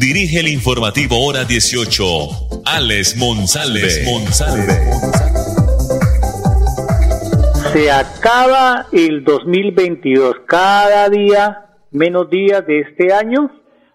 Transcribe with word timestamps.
dirige 0.00 0.40
el 0.40 0.48
informativo 0.48 1.26
Hora 1.26 1.44
18, 1.44 2.04
Alex 2.64 3.18
Monsalve. 3.18 3.90
Se 7.72 7.90
acaba 7.90 8.86
el 8.92 9.22
2022. 9.22 10.36
Cada 10.46 11.10
día, 11.10 11.66
menos 11.90 12.30
días 12.30 12.66
de 12.66 12.80
este 12.80 13.12
año, 13.12 13.50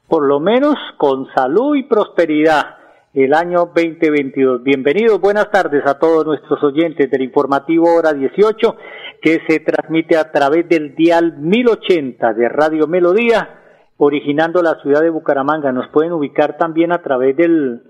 por 0.08 0.28
lo 0.28 0.40
menos 0.40 0.76
con 0.98 1.28
salud 1.34 1.76
y 1.76 1.84
prosperidad 1.84 2.76
el 3.16 3.34
año 3.34 3.72
2022. 3.74 4.62
Bienvenidos, 4.62 5.20
buenas 5.20 5.50
tardes 5.50 5.82
a 5.88 5.98
todos 5.98 6.24
nuestros 6.24 6.64
oyentes 6.64 7.10
del 7.10 7.24
informativo 7.24 7.92
Hora 7.92 8.14
18 8.14 8.76
que 9.24 9.42
se 9.48 9.60
transmite 9.62 10.18
a 10.18 10.32
través 10.32 10.70
del 10.70 10.94
dial 10.94 11.36
1080 11.40 12.34
de 12.34 12.48
Radio 12.48 12.86
Melodía, 12.86 13.65
originando 13.98 14.62
la 14.62 14.76
ciudad 14.82 15.02
de 15.02 15.10
Bucaramanga. 15.10 15.72
Nos 15.72 15.88
pueden 15.90 16.14
ubicar 16.14 16.58
también 16.58 16.92
a 16.92 17.02
través 17.02 17.36
del, 17.36 17.84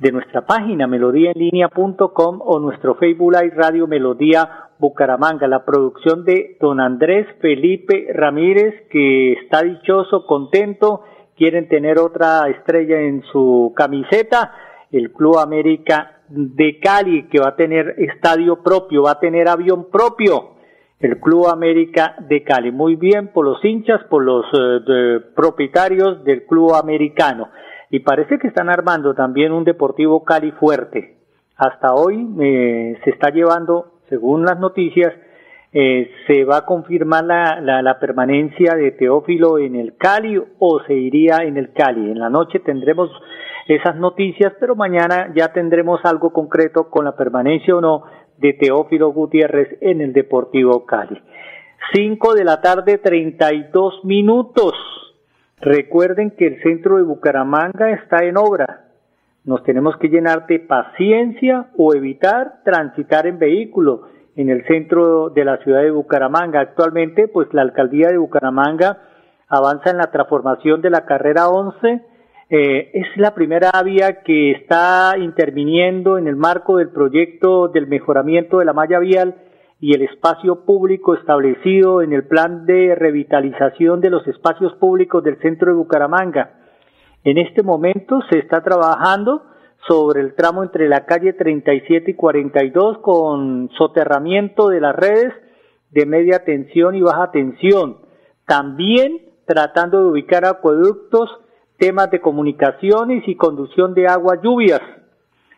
de 0.00 0.12
nuestra 0.12 0.46
página 0.46 0.86
melodíaenlínea.com 0.86 2.40
o 2.40 2.58
nuestro 2.58 2.94
Facebook 2.96 3.32
Live 3.32 3.54
Radio 3.56 3.86
Melodía 3.86 4.70
Bucaramanga. 4.78 5.46
La 5.46 5.64
producción 5.64 6.24
de 6.24 6.56
don 6.60 6.80
Andrés 6.80 7.26
Felipe 7.40 8.08
Ramírez, 8.12 8.88
que 8.90 9.32
está 9.32 9.62
dichoso, 9.62 10.26
contento 10.26 11.02
quieren 11.36 11.68
tener 11.68 11.98
otra 11.98 12.48
estrella 12.48 13.00
en 13.00 13.22
su 13.32 13.72
camiseta, 13.76 14.52
el 14.90 15.12
Club 15.12 15.38
América 15.38 16.20
de 16.28 16.78
Cali, 16.78 17.28
que 17.28 17.40
va 17.40 17.48
a 17.48 17.56
tener 17.56 17.96
estadio 17.98 18.62
propio, 18.62 19.02
va 19.02 19.12
a 19.12 19.20
tener 19.20 19.48
avión 19.48 19.90
propio, 19.90 20.53
el 21.00 21.18
Club 21.20 21.48
América 21.48 22.16
de 22.28 22.42
Cali. 22.42 22.72
Muy 22.72 22.96
bien 22.96 23.28
por 23.28 23.44
los 23.44 23.64
hinchas, 23.64 24.02
por 24.04 24.24
los 24.24 24.46
eh, 24.52 25.20
propietarios 25.34 26.24
del 26.24 26.44
Club 26.44 26.74
Americano. 26.74 27.48
Y 27.90 28.00
parece 28.00 28.38
que 28.38 28.48
están 28.48 28.70
armando 28.70 29.14
también 29.14 29.52
un 29.52 29.64
Deportivo 29.64 30.24
Cali 30.24 30.50
fuerte. 30.52 31.16
Hasta 31.56 31.94
hoy 31.94 32.26
eh, 32.40 32.98
se 33.04 33.10
está 33.10 33.30
llevando, 33.30 33.92
según 34.08 34.44
las 34.44 34.58
noticias, 34.58 35.12
eh, 35.76 36.08
¿Se 36.28 36.44
va 36.44 36.58
a 36.58 36.64
confirmar 36.64 37.24
la, 37.24 37.60
la, 37.60 37.98
permanencia 37.98 38.76
de 38.76 38.92
Teófilo 38.92 39.58
en 39.58 39.74
el 39.74 39.96
Cali 39.96 40.40
o 40.60 40.80
se 40.86 40.94
iría 40.94 41.38
en 41.38 41.56
el 41.56 41.72
Cali? 41.72 42.12
En 42.12 42.20
la 42.20 42.30
noche 42.30 42.60
tendremos 42.60 43.10
esas 43.66 43.96
noticias, 43.96 44.52
pero 44.60 44.76
mañana 44.76 45.32
ya 45.34 45.52
tendremos 45.52 45.98
algo 46.04 46.32
concreto 46.32 46.90
con 46.90 47.04
la 47.04 47.16
permanencia 47.16 47.74
o 47.74 47.80
no 47.80 48.04
de 48.38 48.52
Teófilo 48.54 49.12
Gutiérrez 49.12 49.78
en 49.80 50.00
el 50.00 50.12
Deportivo 50.12 50.84
Cali. 50.86 51.20
Cinco 51.92 52.34
de 52.34 52.44
la 52.44 52.60
tarde, 52.60 52.98
treinta 52.98 53.52
y 53.52 53.64
dos 53.72 54.04
minutos. 54.04 54.72
Recuerden 55.60 56.30
que 56.32 56.46
el 56.46 56.62
centro 56.62 56.96
de 56.96 57.02
Bucaramanga 57.02 57.90
está 57.92 58.24
en 58.24 58.36
obra. 58.36 58.84
Nos 59.44 59.62
tenemos 59.64 59.96
que 59.98 60.08
llenar 60.08 60.46
de 60.46 60.58
paciencia 60.60 61.68
o 61.76 61.94
evitar 61.94 62.62
transitar 62.64 63.26
en 63.26 63.38
vehículo 63.38 64.08
en 64.36 64.48
el 64.48 64.66
centro 64.66 65.30
de 65.30 65.44
la 65.44 65.58
ciudad 65.58 65.82
de 65.82 65.90
Bucaramanga. 65.90 66.60
Actualmente, 66.60 67.28
pues 67.28 67.48
la 67.52 67.62
alcaldía 67.62 68.08
de 68.08 68.18
Bucaramanga 68.18 68.98
avanza 69.48 69.90
en 69.90 69.98
la 69.98 70.10
transformación 70.10 70.80
de 70.80 70.90
la 70.90 71.04
carrera 71.04 71.48
11. 71.48 72.02
Eh, 72.56 72.92
es 72.94 73.08
la 73.16 73.34
primera 73.34 73.72
vía 73.82 74.22
que 74.22 74.52
está 74.52 75.16
interviniendo 75.18 76.18
en 76.18 76.28
el 76.28 76.36
marco 76.36 76.76
del 76.76 76.90
proyecto 76.90 77.66
del 77.66 77.88
mejoramiento 77.88 78.60
de 78.60 78.64
la 78.64 78.72
malla 78.72 79.00
vial 79.00 79.34
y 79.80 79.92
el 79.92 80.02
espacio 80.02 80.64
público 80.64 81.14
establecido 81.14 82.00
en 82.00 82.12
el 82.12 82.28
plan 82.28 82.64
de 82.64 82.94
revitalización 82.94 84.00
de 84.00 84.10
los 84.10 84.24
espacios 84.28 84.72
públicos 84.74 85.24
del 85.24 85.40
centro 85.40 85.72
de 85.72 85.78
Bucaramanga. 85.78 86.60
En 87.24 87.38
este 87.38 87.64
momento 87.64 88.20
se 88.30 88.38
está 88.38 88.62
trabajando 88.62 89.42
sobre 89.88 90.20
el 90.20 90.36
tramo 90.36 90.62
entre 90.62 90.88
la 90.88 91.06
calle 91.06 91.32
37 91.32 92.12
y 92.12 92.14
42 92.14 92.98
con 92.98 93.68
soterramiento 93.76 94.68
de 94.68 94.80
las 94.80 94.94
redes 94.94 95.34
de 95.90 96.06
media 96.06 96.44
tensión 96.44 96.94
y 96.94 97.02
baja 97.02 97.32
tensión. 97.32 97.96
También 98.46 99.22
tratando 99.44 100.04
de 100.04 100.10
ubicar 100.10 100.44
acueductos, 100.44 101.40
temas 101.78 102.10
de 102.10 102.20
comunicaciones 102.20 103.24
y 103.26 103.36
conducción 103.36 103.94
de 103.94 104.06
agua 104.06 104.40
lluvias. 104.42 104.80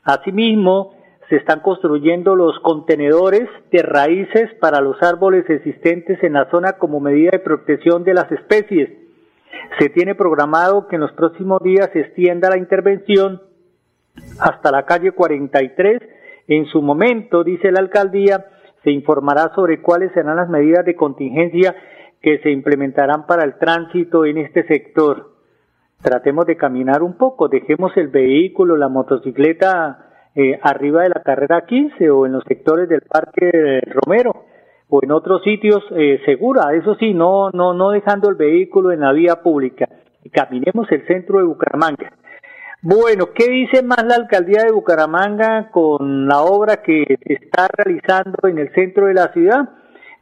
Asimismo, 0.03 0.94
se 1.28 1.37
están 1.37 1.60
construyendo 1.60 2.37
los 2.37 2.59
contenedores 2.60 3.49
de 3.72 3.82
raíces 3.82 4.55
para 4.60 4.81
los 4.81 5.03
árboles 5.03 5.49
existentes 5.50 6.22
en 6.22 6.34
la 6.34 6.49
zona 6.50 6.75
como 6.75 7.00
medida 7.00 7.31
de 7.32 7.41
protección 7.41 8.05
de 8.05 8.15
las 8.15 8.31
especies. 8.31 8.91
Se 9.78 9.88
tiene 9.88 10.15
programado 10.15 10.87
que 10.87 10.97
en 10.97 11.00
los 11.00 11.12
próximos 11.12 11.62
días 11.62 11.91
se 11.93 12.00
extienda 12.00 12.50
la 12.50 12.59
intervención 12.59 13.43
hasta 14.38 14.71
la 14.71 14.84
calle 14.84 15.12
43. 15.12 16.00
En 16.49 16.66
su 16.66 16.81
momento, 16.81 17.43
dice 17.43 17.72
la 17.72 17.81
alcaldía, 17.81 18.47
se 18.84 18.93
informará 18.93 19.53
sobre 19.55 19.82
cuáles 19.82 20.12
serán 20.12 20.37
las 20.37 20.49
medidas 20.49 20.84
de 20.84 20.94
contingencia 20.94 21.75
que 22.22 22.38
se 22.38 22.50
implementarán 22.50 23.26
para 23.26 23.44
el 23.44 23.59
tránsito 23.59 24.25
en 24.25 24.38
este 24.38 24.65
sector. 24.69 25.36
Tratemos 26.03 26.47
de 26.47 26.57
caminar 26.57 27.03
un 27.03 27.17
poco, 27.17 27.49
dejemos 27.49 27.97
el 27.97 28.09
vehículo, 28.09 28.77
la 28.77 28.89
motocicleta 28.89 30.29
eh, 30.34 30.59
arriba 30.62 31.03
de 31.03 31.09
la 31.09 31.23
carrera 31.23 31.65
15 31.65 32.11
o 32.11 32.27
en 32.27 32.33
los 32.33 32.45
sectores 32.45 32.87
del 32.89 33.01
Parque 33.01 33.81
Romero 33.87 34.45
o 34.89 35.01
en 35.03 35.11
otros 35.11 35.43
sitios 35.43 35.83
eh, 35.97 36.21
segura, 36.25 36.73
eso 36.75 36.95
sí, 36.97 37.15
no, 37.15 37.51
no, 37.51 37.75
no 37.75 37.91
dejando 37.91 38.29
el 38.29 38.37
vehículo 38.37 38.93
en 38.93 39.01
la 39.01 39.11
vía 39.12 39.43
pública. 39.43 39.89
Caminemos 40.33 40.87
el 40.93 41.05
centro 41.06 41.39
de 41.39 41.45
Bucaramanga. 41.45 42.12
Bueno, 42.83 43.31
¿qué 43.35 43.49
dice 43.49 43.83
más 43.83 44.05
la 44.05 44.17
alcaldía 44.17 44.65
de 44.65 44.73
Bucaramanga 44.73 45.71
con 45.71 46.29
la 46.29 46.43
obra 46.43 46.83
que 46.83 47.06
se 47.27 47.33
está 47.33 47.69
realizando 47.69 48.47
en 48.47 48.59
el 48.59 48.71
centro 48.75 49.06
de 49.06 49.15
la 49.15 49.33
ciudad? 49.33 49.71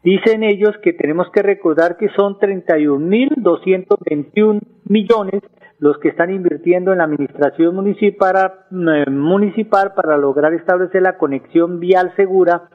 Dicen 0.03 0.45
ellos 0.45 0.77
que 0.83 0.93
tenemos 0.93 1.29
que 1.33 1.43
recordar 1.43 1.97
que 1.97 2.11
son 2.11 2.39
31.221 2.39 4.61
millones 4.85 5.43
los 5.79 5.99
que 5.99 6.09
están 6.09 6.31
invirtiendo 6.31 6.93
en 6.93 6.99
la 6.99 7.05
administración 7.05 7.75
municipal, 7.75 8.53
eh, 8.71 9.11
municipal 9.11 9.93
para 9.95 10.17
lograr 10.17 10.55
establecer 10.55 11.03
la 11.03 11.19
conexión 11.19 11.81
vial 11.81 12.13
segura 12.17 12.69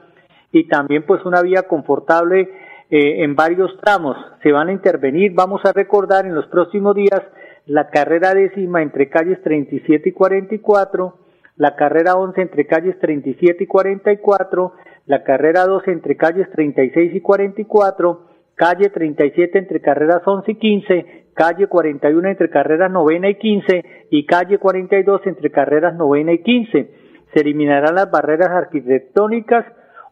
y 0.52 0.68
también 0.68 1.04
pues 1.06 1.24
una 1.24 1.42
vía 1.42 1.62
confortable 1.62 2.50
eh, 2.90 3.22
en 3.24 3.36
varios 3.36 3.76
tramos. 3.80 4.16
Se 4.42 4.52
van 4.52 4.68
a 4.68 4.72
intervenir, 4.72 5.32
vamos 5.34 5.64
a 5.64 5.72
recordar 5.72 6.26
en 6.26 6.34
los 6.34 6.46
próximos 6.46 6.94
días 6.94 7.22
la 7.66 7.88
carrera 7.90 8.34
décima 8.34 8.82
entre 8.82 9.08
calles 9.08 9.40
37 9.42 10.08
y 10.08 10.12
44, 10.12 11.14
la 11.56 11.76
carrera 11.76 12.16
11 12.16 12.40
entre 12.40 12.66
calles 12.66 12.98
37 12.98 13.64
y 13.64 13.66
44, 13.66 14.72
la 15.06 15.22
carrera 15.22 15.66
12 15.66 15.92
entre 15.92 16.16
calles 16.16 16.50
36 16.50 17.14
y 17.14 17.20
44, 17.20 18.29
calle 18.60 18.90
37 18.90 19.58
entre 19.58 19.80
carreras 19.80 20.20
11 20.22 20.52
y 20.52 20.54
15, 20.56 21.24
calle 21.32 21.66
41 21.66 22.28
entre 22.28 22.50
carreras 22.50 22.90
novena 22.90 23.30
y 23.30 23.36
15 23.36 23.84
y 24.10 24.26
calle 24.26 24.58
42 24.58 25.22
entre 25.24 25.50
carreras 25.50 25.94
novena 25.94 26.32
y 26.32 26.42
15. 26.42 26.90
Se 27.32 27.40
eliminarán 27.40 27.94
las 27.94 28.10
barreras 28.10 28.50
arquitectónicas 28.50 29.64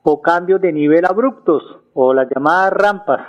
o 0.03 0.23
cambios 0.23 0.63
de 0.63 0.73
nivel 0.73 1.05
abruptos 1.05 1.63
o 1.93 2.15
las 2.15 2.27
llamadas 2.35 2.73
rampas 2.73 3.21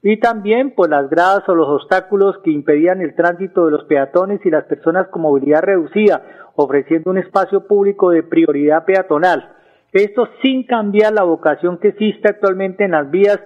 y 0.00 0.16
también 0.18 0.74
pues 0.74 0.88
las 0.88 1.10
gradas 1.10 1.46
o 1.46 1.54
los 1.54 1.68
obstáculos 1.68 2.38
que 2.42 2.50
impedían 2.50 3.02
el 3.02 3.14
tránsito 3.14 3.66
de 3.66 3.72
los 3.72 3.84
peatones 3.84 4.40
y 4.46 4.50
las 4.50 4.64
personas 4.64 5.08
con 5.08 5.20
movilidad 5.20 5.60
reducida, 5.60 6.22
ofreciendo 6.54 7.10
un 7.10 7.18
espacio 7.18 7.66
público 7.66 8.12
de 8.12 8.22
prioridad 8.22 8.86
peatonal. 8.86 9.46
Esto 9.92 10.26
sin 10.40 10.64
cambiar 10.64 11.12
la 11.12 11.24
vocación 11.24 11.76
que 11.76 11.88
existe 11.88 12.30
actualmente 12.30 12.84
en 12.84 12.92
las 12.92 13.10
vías, 13.10 13.38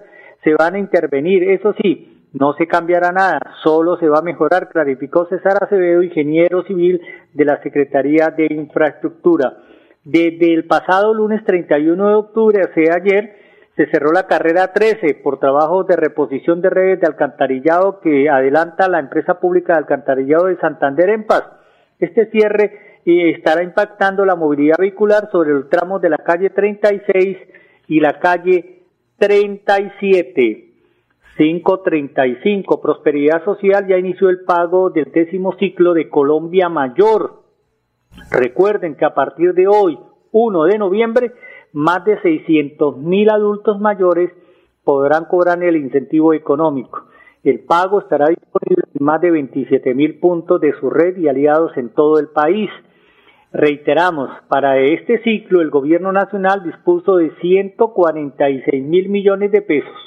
se 0.43 0.53
van 0.55 0.75
a 0.75 0.79
intervenir, 0.79 1.43
eso 1.43 1.73
sí, 1.81 2.25
no 2.33 2.53
se 2.53 2.67
cambiará 2.67 3.11
nada, 3.11 3.39
solo 3.63 3.97
se 3.97 4.07
va 4.07 4.19
a 4.19 4.23
mejorar, 4.23 4.69
clarificó 4.69 5.25
César 5.25 5.63
Acevedo, 5.63 6.03
ingeniero 6.03 6.63
civil 6.63 7.01
de 7.33 7.45
la 7.45 7.61
Secretaría 7.63 8.29
de 8.35 8.47
Infraestructura. 8.51 9.57
Desde 10.03 10.53
el 10.53 10.65
pasado 10.65 11.13
lunes 11.13 11.43
31 11.43 12.07
de 12.07 12.15
octubre, 12.15 12.61
hace 12.61 12.91
ayer, 12.91 13.35
se 13.75 13.87
cerró 13.87 14.11
la 14.11 14.27
carrera 14.27 14.73
13 14.73 15.15
por 15.23 15.39
trabajo 15.39 15.85
de 15.85 15.95
reposición 15.95 16.61
de 16.61 16.69
redes 16.69 16.99
de 16.99 17.07
alcantarillado 17.07 17.99
que 18.01 18.29
adelanta 18.29 18.89
la 18.89 18.99
empresa 18.99 19.39
pública 19.39 19.73
de 19.73 19.79
alcantarillado 19.79 20.45
de 20.45 20.57
Santander 20.57 21.09
en 21.09 21.25
Paz. 21.25 21.43
Este 21.97 22.29
cierre 22.29 22.99
eh, 23.05 23.31
estará 23.31 23.63
impactando 23.63 24.25
la 24.25 24.35
movilidad 24.35 24.77
vehicular 24.77 25.29
sobre 25.31 25.51
los 25.51 25.69
tramos 25.69 26.01
de 26.01 26.09
la 26.09 26.17
calle 26.17 26.49
36 26.49 27.37
y 27.87 27.99
la 27.99 28.19
calle 28.19 28.78
37. 29.19 30.65
535. 31.37 32.81
Prosperidad 32.81 33.45
Social 33.45 33.87
ya 33.87 33.97
inició 33.97 34.29
el 34.29 34.41
pago 34.41 34.89
del 34.89 35.11
décimo 35.11 35.53
ciclo 35.57 35.93
de 35.93 36.09
Colombia 36.09 36.67
Mayor. 36.67 37.43
Recuerden 38.31 38.95
que 38.95 39.05
a 39.05 39.13
partir 39.13 39.53
de 39.53 39.67
hoy, 39.67 39.97
1 40.31 40.63
de 40.63 40.77
noviembre, 40.77 41.31
más 41.71 42.03
de 42.03 42.19
600 42.21 42.97
mil 42.97 43.29
adultos 43.29 43.79
mayores 43.79 44.31
podrán 44.83 45.25
cobrar 45.25 45.63
el 45.63 45.77
incentivo 45.77 46.33
económico. 46.33 47.05
El 47.43 47.61
pago 47.61 47.99
estará 47.99 48.27
disponible 48.27 48.83
en 48.99 49.05
más 49.05 49.21
de 49.21 49.31
27 49.31 49.93
mil 49.93 50.19
puntos 50.19 50.59
de 50.59 50.73
su 50.79 50.89
red 50.89 51.17
y 51.17 51.27
aliados 51.27 51.75
en 51.77 51.89
todo 51.89 52.19
el 52.19 52.27
país. 52.27 52.69
Reiteramos, 53.51 54.29
para 54.47 54.77
este 54.77 55.23
ciclo 55.23 55.61
el 55.61 55.71
gobierno 55.71 56.11
nacional 56.11 56.63
dispuso 56.63 57.15
de 57.15 57.31
146 57.41 58.83
mil 58.83 59.09
millones 59.09 59.51
de 59.51 59.63
pesos. 59.63 59.97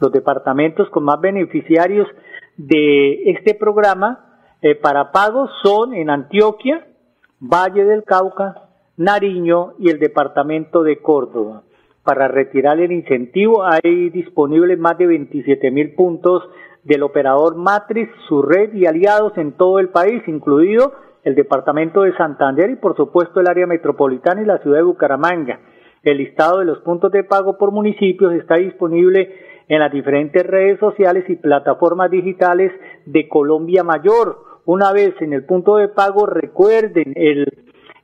Los 0.00 0.10
departamentos 0.10 0.90
con 0.90 1.04
más 1.04 1.20
beneficiarios 1.20 2.08
de 2.56 3.30
este 3.30 3.54
programa 3.54 4.42
eh, 4.60 4.74
para 4.74 5.12
pagos 5.12 5.50
son 5.62 5.94
en 5.94 6.10
Antioquia, 6.10 6.88
Valle 7.38 7.84
del 7.84 8.02
Cauca, 8.02 8.62
Nariño 8.96 9.74
y 9.78 9.90
el 9.90 10.00
departamento 10.00 10.82
de 10.82 10.98
Córdoba. 10.98 11.62
Para 12.02 12.26
retirar 12.26 12.80
el 12.80 12.90
incentivo 12.90 13.62
hay 13.62 14.10
disponibles 14.10 14.78
más 14.80 14.98
de 14.98 15.06
27 15.06 15.70
mil 15.70 15.94
puntos 15.94 16.42
del 16.82 17.04
operador 17.04 17.54
Matrix, 17.54 18.10
su 18.26 18.42
red 18.42 18.74
y 18.74 18.86
aliados 18.86 19.38
en 19.38 19.52
todo 19.52 19.78
el 19.78 19.90
país, 19.90 20.26
incluido 20.26 20.92
el 21.24 21.34
departamento 21.34 22.02
de 22.02 22.16
Santander 22.16 22.70
y 22.70 22.76
por 22.76 22.96
supuesto 22.96 23.40
el 23.40 23.48
área 23.48 23.66
metropolitana 23.66 24.42
y 24.42 24.46
la 24.46 24.58
ciudad 24.58 24.78
de 24.78 24.84
Bucaramanga. 24.84 25.60
El 26.02 26.18
listado 26.18 26.60
de 26.60 26.64
los 26.64 26.78
puntos 26.78 27.12
de 27.12 27.24
pago 27.24 27.58
por 27.58 27.72
municipios 27.72 28.32
está 28.34 28.56
disponible 28.56 29.34
en 29.68 29.80
las 29.80 29.92
diferentes 29.92 30.46
redes 30.46 30.80
sociales 30.80 31.24
y 31.28 31.36
plataformas 31.36 32.10
digitales 32.10 32.72
de 33.06 33.28
Colombia 33.28 33.84
Mayor. 33.84 34.38
Una 34.64 34.92
vez 34.92 35.14
en 35.20 35.32
el 35.32 35.44
punto 35.44 35.76
de 35.76 35.88
pago, 35.88 36.26
recuerden 36.26 37.12
el 37.16 37.46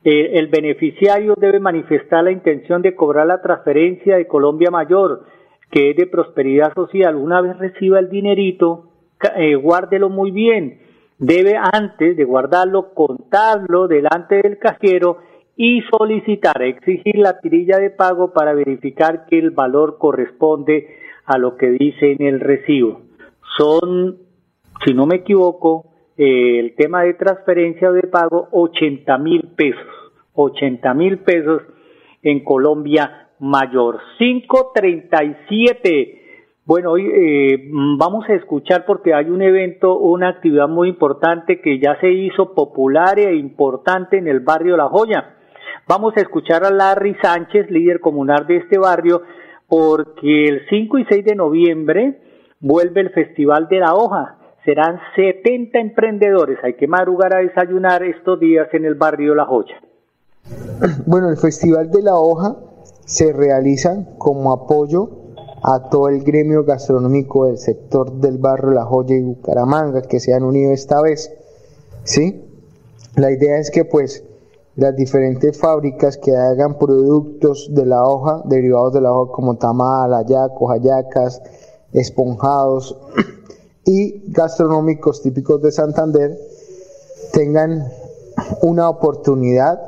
el 0.09 0.47
beneficiario 0.47 1.35
debe 1.37 1.59
manifestar 1.59 2.23
la 2.23 2.31
intención 2.31 2.81
de 2.81 2.95
cobrar 2.95 3.27
la 3.27 3.41
transferencia 3.41 4.15
de 4.15 4.25
Colombia 4.25 4.71
Mayor, 4.71 5.23
que 5.69 5.89
es 5.89 5.97
de 5.97 6.07
prosperidad 6.07 6.73
social. 6.73 7.15
Una 7.15 7.41
vez 7.41 7.57
reciba 7.57 7.99
el 7.99 8.09
dinerito, 8.09 8.89
eh, 9.35 9.55
guárdelo 9.55 10.09
muy 10.09 10.31
bien. 10.31 10.79
Debe 11.19 11.57
antes 11.57 12.15
de 12.15 12.23
guardarlo, 12.23 12.93
contarlo 12.93 13.87
delante 13.87 14.39
del 14.41 14.59
cajero 14.59 15.17
y 15.55 15.81
solicitar, 15.89 16.61
exigir 16.61 17.17
la 17.17 17.39
tirilla 17.39 17.79
de 17.79 17.89
pago 17.89 18.31
para 18.31 18.53
verificar 18.53 19.25
que 19.25 19.39
el 19.39 19.49
valor 19.49 19.97
corresponde 19.97 20.87
a 21.25 21.39
lo 21.39 21.57
que 21.57 21.71
dice 21.71 22.11
en 22.11 22.25
el 22.25 22.39
recibo. 22.39 23.01
Son, 23.57 24.17
si 24.85 24.93
no 24.93 25.07
me 25.07 25.15
equivoco, 25.15 25.91
eh, 26.17 26.59
el 26.59 26.75
tema 26.75 27.01
de 27.01 27.15
transferencia 27.15 27.91
de 27.91 28.03
pago 28.03 28.49
80 28.51 29.17
mil 29.17 29.49
pesos. 29.55 29.87
80 30.33 30.93
mil 30.93 31.17
pesos 31.19 31.63
en 32.21 32.43
Colombia 32.43 33.29
Mayor. 33.39 33.99
537. 34.19 36.26
Bueno, 36.67 36.91
hoy 36.91 37.09
eh, 37.15 37.69
vamos 37.97 38.25
a 38.27 38.33
escuchar 38.33 38.85
porque 38.85 39.13
hay 39.13 39.29
un 39.29 39.41
evento, 39.41 39.97
una 39.99 40.27
actividad 40.27 40.67
muy 40.67 40.89
importante 40.89 41.61
que 41.61 41.79
ya 41.79 41.97
se 42.01 42.11
hizo 42.11 42.53
popular 42.53 43.17
e 43.17 43.37
importante 43.37 44.17
en 44.17 44.27
el 44.27 44.41
barrio 44.41 44.75
La 44.75 44.89
Joya. 44.89 45.37
Vamos 45.87 46.13
a 46.17 46.19
escuchar 46.19 46.65
a 46.65 46.69
Larry 46.69 47.15
Sánchez, 47.21 47.71
líder 47.71 48.01
comunal 48.01 48.45
de 48.47 48.57
este 48.57 48.77
barrio, 48.77 49.21
porque 49.69 50.43
el 50.43 50.63
5 50.69 50.97
y 50.97 51.05
6 51.05 51.23
de 51.23 51.35
noviembre 51.35 52.19
vuelve 52.59 52.99
el 52.99 53.11
Festival 53.11 53.69
de 53.69 53.79
la 53.79 53.95
Hoja 53.95 54.35
serán 54.65 54.99
70 55.15 55.79
emprendedores. 55.79 56.57
Hay 56.65 56.73
que 56.73 56.87
madrugar 56.87 57.33
a 57.33 57.39
desayunar 57.39 58.03
estos 58.03 58.41
días 58.41 58.67
en 58.73 58.83
el 58.83 58.95
barrio 58.95 59.35
La 59.35 59.45
Joya. 59.45 59.81
Bueno, 61.05 61.29
el 61.29 61.37
Festival 61.37 61.89
de 61.91 62.01
la 62.03 62.15
Hoja 62.15 62.57
se 63.05 63.31
realiza 63.31 64.05
como 64.17 64.51
apoyo 64.51 65.16
a 65.63 65.89
todo 65.89 66.09
el 66.09 66.23
gremio 66.23 66.63
gastronómico 66.63 67.45
del 67.45 67.57
sector 67.57 68.13
del 68.19 68.37
barrio 68.37 68.71
La 68.71 68.85
Joya 68.85 69.15
y 69.15 69.21
Bucaramanga 69.21 70.01
que 70.03 70.19
se 70.19 70.33
han 70.33 70.43
unido 70.43 70.71
esta 70.71 71.01
vez. 71.01 71.31
¿Sí? 72.03 72.43
La 73.15 73.31
idea 73.31 73.57
es 73.57 73.71
que 73.71 73.83
pues 73.83 74.23
las 74.75 74.95
diferentes 74.95 75.57
fábricas 75.57 76.17
que 76.17 76.35
hagan 76.35 76.77
productos 76.77 77.69
de 77.71 77.85
la 77.85 78.03
hoja, 78.05 78.43
derivados 78.45 78.93
de 78.93 79.01
la 79.01 79.11
hoja 79.11 79.31
como 79.31 79.57
tamal, 79.57 80.13
ayacos, 80.13 80.69
hallacas, 80.69 81.41
esponjados, 81.93 82.95
y 83.85 84.31
gastronómicos 84.31 85.21
típicos 85.21 85.61
de 85.61 85.71
Santander 85.71 86.37
tengan 87.31 87.87
una 88.61 88.89
oportunidad 88.89 89.81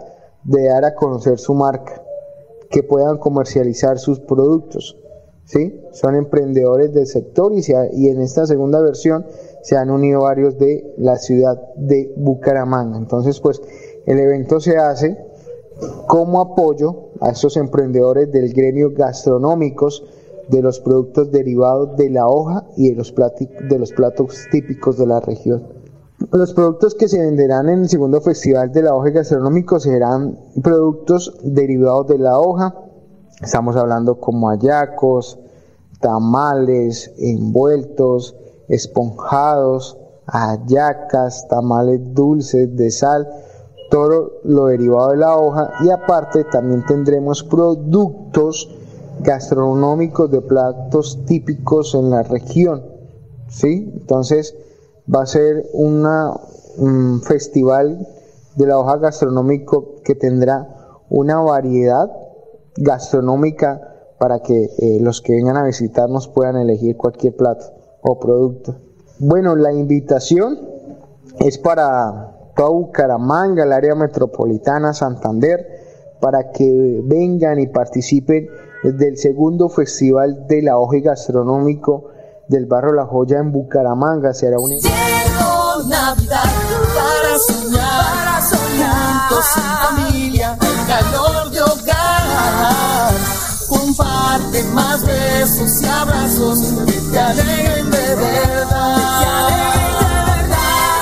de 0.43 0.67
dar 0.67 0.85
a 0.85 0.95
conocer 0.95 1.37
su 1.37 1.53
marca, 1.53 2.01
que 2.71 2.81
puedan 2.81 3.17
comercializar 3.17 3.99
sus 3.99 4.19
productos. 4.19 4.98
¿Sí? 5.49 5.81
Son 5.91 6.15
emprendedores 6.15 6.93
del 6.93 7.07
sector 7.07 7.51
y, 7.53 7.61
y 7.93 8.09
en 8.09 8.21
esta 8.21 8.45
segunda 8.45 8.79
versión 8.81 9.25
se 9.63 9.75
han 9.75 9.89
unido 9.89 10.21
varios 10.21 10.59
de 10.59 10.93
la 10.97 11.17
ciudad 11.17 11.59
de 11.75 12.13
Bucaramanga. 12.15 12.97
Entonces, 12.97 13.39
pues 13.39 13.59
el 14.05 14.19
evento 14.19 14.59
se 14.59 14.77
hace 14.77 15.17
como 16.07 16.39
apoyo 16.39 17.09
a 17.19 17.29
estos 17.29 17.57
emprendedores 17.57 18.31
del 18.31 18.53
gremio 18.53 18.91
gastronómicos 18.93 20.03
de 20.49 20.61
los 20.61 20.79
productos 20.79 21.31
derivados 21.31 21.97
de 21.97 22.11
la 22.11 22.27
hoja 22.27 22.65
y 22.77 22.89
de 22.89 22.95
los, 22.95 23.13
de 23.69 23.79
los 23.79 23.91
platos 23.91 24.45
típicos 24.51 24.97
de 24.97 25.07
la 25.07 25.19
región. 25.19 25.67
Los 26.31 26.53
productos 26.53 26.93
que 26.93 27.07
se 27.07 27.19
venderán 27.19 27.69
en 27.69 27.79
el 27.79 27.89
segundo 27.89 28.21
festival 28.21 28.71
de 28.71 28.83
la 28.83 28.93
hoja 28.93 29.09
gastronómico 29.09 29.79
serán 29.79 30.37
productos 30.61 31.39
derivados 31.43 32.07
de 32.07 32.19
la 32.19 32.39
hoja. 32.39 32.75
Estamos 33.41 33.77
hablando 33.77 34.19
como 34.19 34.49
ayacos, 34.49 35.39
tamales, 36.01 37.13
envueltos, 37.17 38.35
esponjados, 38.67 39.97
ayacas, 40.25 41.47
tamales 41.47 42.01
dulces 42.13 42.75
de 42.75 42.91
sal, 42.91 43.29
todo 43.89 44.33
lo 44.43 44.67
derivado 44.67 45.11
de 45.11 45.17
la 45.17 45.37
hoja 45.37 45.71
y 45.81 45.89
aparte 45.89 46.43
también 46.43 46.85
tendremos 46.85 47.43
productos 47.43 48.69
gastronómicos 49.21 50.29
de 50.29 50.41
platos 50.41 51.25
típicos 51.25 51.95
en 51.95 52.09
la 52.09 52.23
región. 52.23 52.83
¿sí? 53.47 53.89
Entonces 53.95 54.53
va 55.13 55.23
a 55.23 55.25
ser 55.25 55.65
un 55.73 57.21
festival 57.23 58.05
de 58.57 58.65
la 58.65 58.77
hoja 58.77 58.97
gastronómico 58.97 59.95
que 60.03 60.13
tendrá 60.13 60.75
una 61.09 61.39
variedad 61.39 62.11
gastronómica 62.77 63.81
para 64.19 64.39
que 64.39 64.69
eh, 64.77 64.99
los 65.01 65.21
que 65.21 65.33
vengan 65.33 65.57
a 65.57 65.63
visitarnos 65.63 66.27
puedan 66.27 66.57
elegir 66.57 66.97
cualquier 66.97 67.35
plato 67.35 67.65
o 68.01 68.19
producto. 68.19 68.75
Bueno, 69.17 69.55
la 69.55 69.71
invitación 69.71 70.59
es 71.39 71.57
para 71.57 72.35
toda 72.55 72.69
Bucaramanga, 72.69 73.63
el 73.63 73.71
área 73.71 73.95
metropolitana, 73.95 74.93
Santander, 74.93 75.65
para 76.19 76.51
que 76.51 77.01
vengan 77.05 77.59
y 77.59 77.67
participen 77.67 78.49
del 78.83 79.17
segundo 79.17 79.69
Festival 79.69 80.45
de 80.47 80.61
la 80.61 80.77
Hoja 80.77 80.97
Gastronómico 80.99 82.09
del 82.49 82.65
Barrio 82.65 82.93
La 82.93 83.05
Joya 83.05 83.39
en 83.39 83.51
Bucaramanga. 83.51 84.33
Será 84.33 84.57
un 84.59 84.71
para 84.71 86.19
más 94.73 95.05
besos 95.05 95.81
y 95.81 95.85
abrazos 95.85 96.59
que 96.85 96.93
te 97.11 97.19
alegren 97.19 97.91
de 97.91 98.15
verdad. 98.15 99.49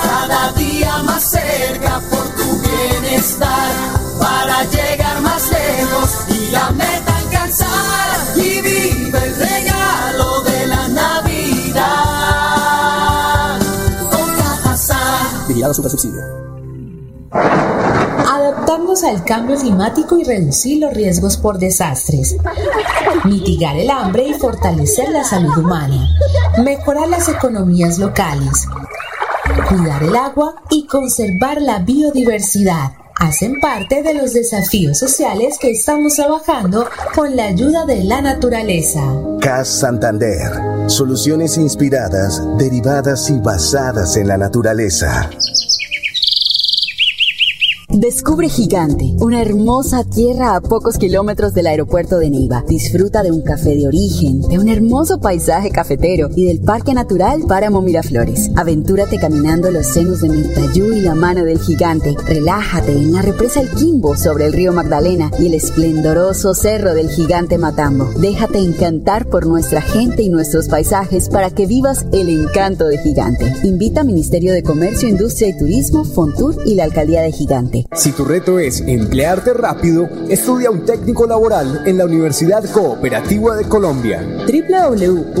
Cada 0.02 0.52
día 0.52 1.02
más 1.02 1.30
cerca 1.30 2.00
por 2.10 2.28
tu 2.36 2.60
bienestar, 2.60 3.72
para 4.18 4.64
llegar 4.64 5.20
más 5.22 5.50
lejos 5.50 6.10
y 6.28 6.50
la 6.50 6.70
meta 6.70 7.18
y 8.36 8.60
vive 8.60 9.18
el 9.18 9.36
regalo 9.36 10.42
de 10.42 10.66
la 10.66 10.88
Navidad. 10.88 11.88
Vigilado 15.48 15.74
Super 15.74 15.90
Subsidio. 15.90 16.47
Adaptarnos 18.48 19.04
al 19.04 19.24
cambio 19.24 19.56
climático 19.56 20.18
y 20.18 20.24
reducir 20.24 20.80
los 20.80 20.94
riesgos 20.94 21.36
por 21.36 21.58
desastres. 21.58 22.36
Mitigar 23.24 23.76
el 23.76 23.90
hambre 23.90 24.28
y 24.28 24.34
fortalecer 24.34 25.10
la 25.10 25.22
salud 25.22 25.56
humana. 25.58 26.08
Mejorar 26.62 27.08
las 27.08 27.28
economías 27.28 27.98
locales 27.98 28.66
cuidar 29.68 30.02
el 30.02 30.16
agua 30.16 30.54
y 30.70 30.86
conservar 30.86 31.60
la 31.60 31.80
biodiversidad 31.80 32.92
hacen 33.18 33.60
parte 33.60 34.02
de 34.02 34.14
los 34.14 34.32
desafíos 34.32 34.98
sociales 34.98 35.58
que 35.60 35.70
estamos 35.70 36.14
trabajando 36.14 36.86
con 37.14 37.34
la 37.34 37.46
ayuda 37.46 37.84
de 37.84 38.04
la 38.04 38.22
naturaleza. 38.22 39.02
CAS 39.40 39.68
Santander. 39.68 40.52
Soluciones 40.86 41.58
inspiradas, 41.58 42.40
derivadas 42.58 43.28
y 43.28 43.40
basadas 43.40 44.16
en 44.16 44.28
la 44.28 44.38
naturaleza. 44.38 45.28
Descubre 48.00 48.48
Gigante, 48.48 49.16
una 49.18 49.42
hermosa 49.42 50.04
tierra 50.04 50.54
a 50.54 50.60
pocos 50.60 50.98
kilómetros 50.98 51.52
del 51.52 51.66
aeropuerto 51.66 52.20
de 52.20 52.30
Neiva. 52.30 52.62
Disfruta 52.68 53.24
de 53.24 53.32
un 53.32 53.42
café 53.42 53.74
de 53.74 53.88
origen, 53.88 54.40
de 54.42 54.60
un 54.60 54.68
hermoso 54.68 55.18
paisaje 55.18 55.72
cafetero 55.72 56.28
y 56.36 56.44
del 56.44 56.60
Parque 56.60 56.94
Natural 56.94 57.42
Páramo 57.48 57.82
Miraflores. 57.82 58.52
Aventúrate 58.54 59.18
caminando 59.18 59.72
los 59.72 59.84
senos 59.84 60.20
de 60.20 60.28
Mirtayú 60.28 60.92
y 60.92 61.00
la 61.00 61.16
mano 61.16 61.44
del 61.44 61.58
gigante. 61.58 62.14
Relájate 62.24 62.92
en 62.92 63.14
la 63.14 63.22
represa 63.22 63.62
El 63.62 63.70
Quimbo 63.70 64.16
sobre 64.16 64.46
el 64.46 64.52
río 64.52 64.72
Magdalena 64.72 65.32
y 65.36 65.46
el 65.46 65.54
esplendoroso 65.54 66.54
cerro 66.54 66.94
del 66.94 67.10
gigante 67.10 67.58
Matambo. 67.58 68.12
Déjate 68.20 68.60
encantar 68.60 69.26
por 69.26 69.44
nuestra 69.44 69.82
gente 69.82 70.22
y 70.22 70.28
nuestros 70.28 70.68
paisajes 70.68 71.28
para 71.28 71.50
que 71.50 71.66
vivas 71.66 72.06
el 72.12 72.28
encanto 72.28 72.86
de 72.86 72.98
Gigante. 72.98 73.52
Invita 73.64 74.04
Ministerio 74.04 74.52
de 74.52 74.62
Comercio, 74.62 75.08
Industria 75.08 75.48
y 75.48 75.58
Turismo, 75.58 76.04
Fontur 76.04 76.54
y 76.64 76.76
la 76.76 76.84
Alcaldía 76.84 77.22
de 77.22 77.32
Gigante. 77.32 77.87
Si 77.94 78.12
tu 78.12 78.26
reto 78.26 78.58
es 78.58 78.82
emplearte 78.82 79.54
rápido, 79.54 80.10
estudia 80.28 80.70
un 80.70 80.84
técnico 80.84 81.26
laboral 81.26 81.84
en 81.86 81.96
la 81.96 82.04
Universidad 82.04 82.62
Cooperativa 82.70 83.56
de 83.56 83.66
Colombia. 83.66 84.22
www.ucc.edu.co 84.46 85.38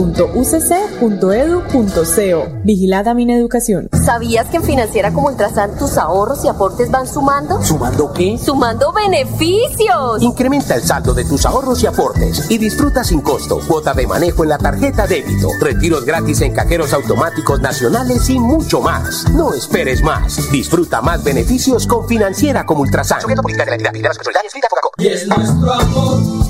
Vigilada 2.64 3.12
mi 3.12 3.30
educación. 3.30 3.90
¿Sabías 3.92 4.46
que 4.46 4.56
en 4.56 4.62
Financiera 4.62 5.12
como 5.12 5.28
Ultrasan 5.28 5.76
tus 5.76 5.98
ahorros 5.98 6.42
y 6.42 6.48
aportes 6.48 6.90
van 6.90 7.06
sumando? 7.06 7.62
¿Sumando 7.62 8.14
qué? 8.14 8.38
¡Sumando 8.42 8.94
beneficios! 8.94 10.22
Incrementa 10.22 10.74
el 10.74 10.82
saldo 10.82 11.12
de 11.12 11.26
tus 11.26 11.44
ahorros 11.44 11.82
y 11.82 11.86
aportes 11.86 12.50
y 12.50 12.56
disfruta 12.56 13.04
sin 13.04 13.20
costo 13.20 13.60
cuota 13.68 13.92
de 13.92 14.06
manejo 14.06 14.44
en 14.44 14.48
la 14.48 14.58
tarjeta 14.58 15.06
débito, 15.06 15.50
retiros 15.60 16.06
gratis 16.06 16.40
en 16.40 16.54
cajeros 16.54 16.94
automáticos 16.94 17.60
nacionales 17.60 18.30
y 18.30 18.38
mucho 18.38 18.80
más. 18.80 19.28
No 19.32 19.52
esperes 19.52 20.02
más. 20.02 20.50
Disfruta 20.50 21.02
más 21.02 21.22
beneficios 21.22 21.86
con 21.86 22.08
Financiera 22.08 22.27
financiera 22.28 22.66
como 22.66 22.82
Ultrasan. 22.82 23.20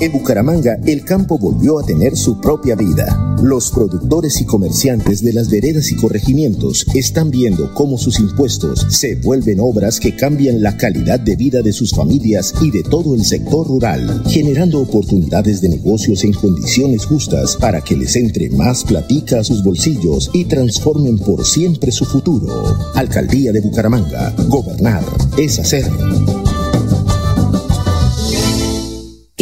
En 0.01 0.11
Bucaramanga, 0.11 0.79
el 0.85 1.05
campo 1.05 1.37
volvió 1.37 1.79
a 1.79 1.83
tener 1.83 2.17
su 2.17 2.41
propia 2.41 2.75
vida. 2.75 3.37
Los 3.41 3.71
productores 3.71 4.41
y 4.41 4.45
comerciantes 4.45 5.23
de 5.23 5.31
las 5.33 5.49
veredas 5.49 5.91
y 5.91 5.95
corregimientos 5.95 6.85
están 6.93 7.31
viendo 7.31 7.73
cómo 7.73 7.97
sus 7.97 8.19
impuestos 8.19 8.87
se 8.89 9.15
vuelven 9.15 9.59
obras 9.61 9.99
que 9.99 10.15
cambian 10.15 10.61
la 10.61 10.75
calidad 10.75 11.19
de 11.19 11.35
vida 11.37 11.61
de 11.61 11.71
sus 11.71 11.91
familias 11.91 12.53
y 12.61 12.71
de 12.71 12.83
todo 12.83 13.15
el 13.15 13.23
sector 13.23 13.67
rural, 13.67 14.23
generando 14.27 14.81
oportunidades 14.81 15.61
de 15.61 15.69
negocios 15.69 16.23
en 16.25 16.33
condiciones 16.33 17.05
justas 17.05 17.55
para 17.55 17.81
que 17.81 17.95
les 17.95 18.15
entre 18.17 18.49
más 18.49 18.83
platica 18.83 19.39
a 19.39 19.43
sus 19.43 19.63
bolsillos 19.63 20.29
y 20.33 20.45
transformen 20.45 21.17
por 21.19 21.45
siempre 21.45 21.91
su 21.91 22.03
futuro. 22.03 22.75
Alcaldía 22.95 23.53
de 23.53 23.61
Bucaramanga. 23.61 24.33
Gobernar 24.49 25.03
es 25.37 25.59
hacer 25.59 25.68
sed. 25.69 26.38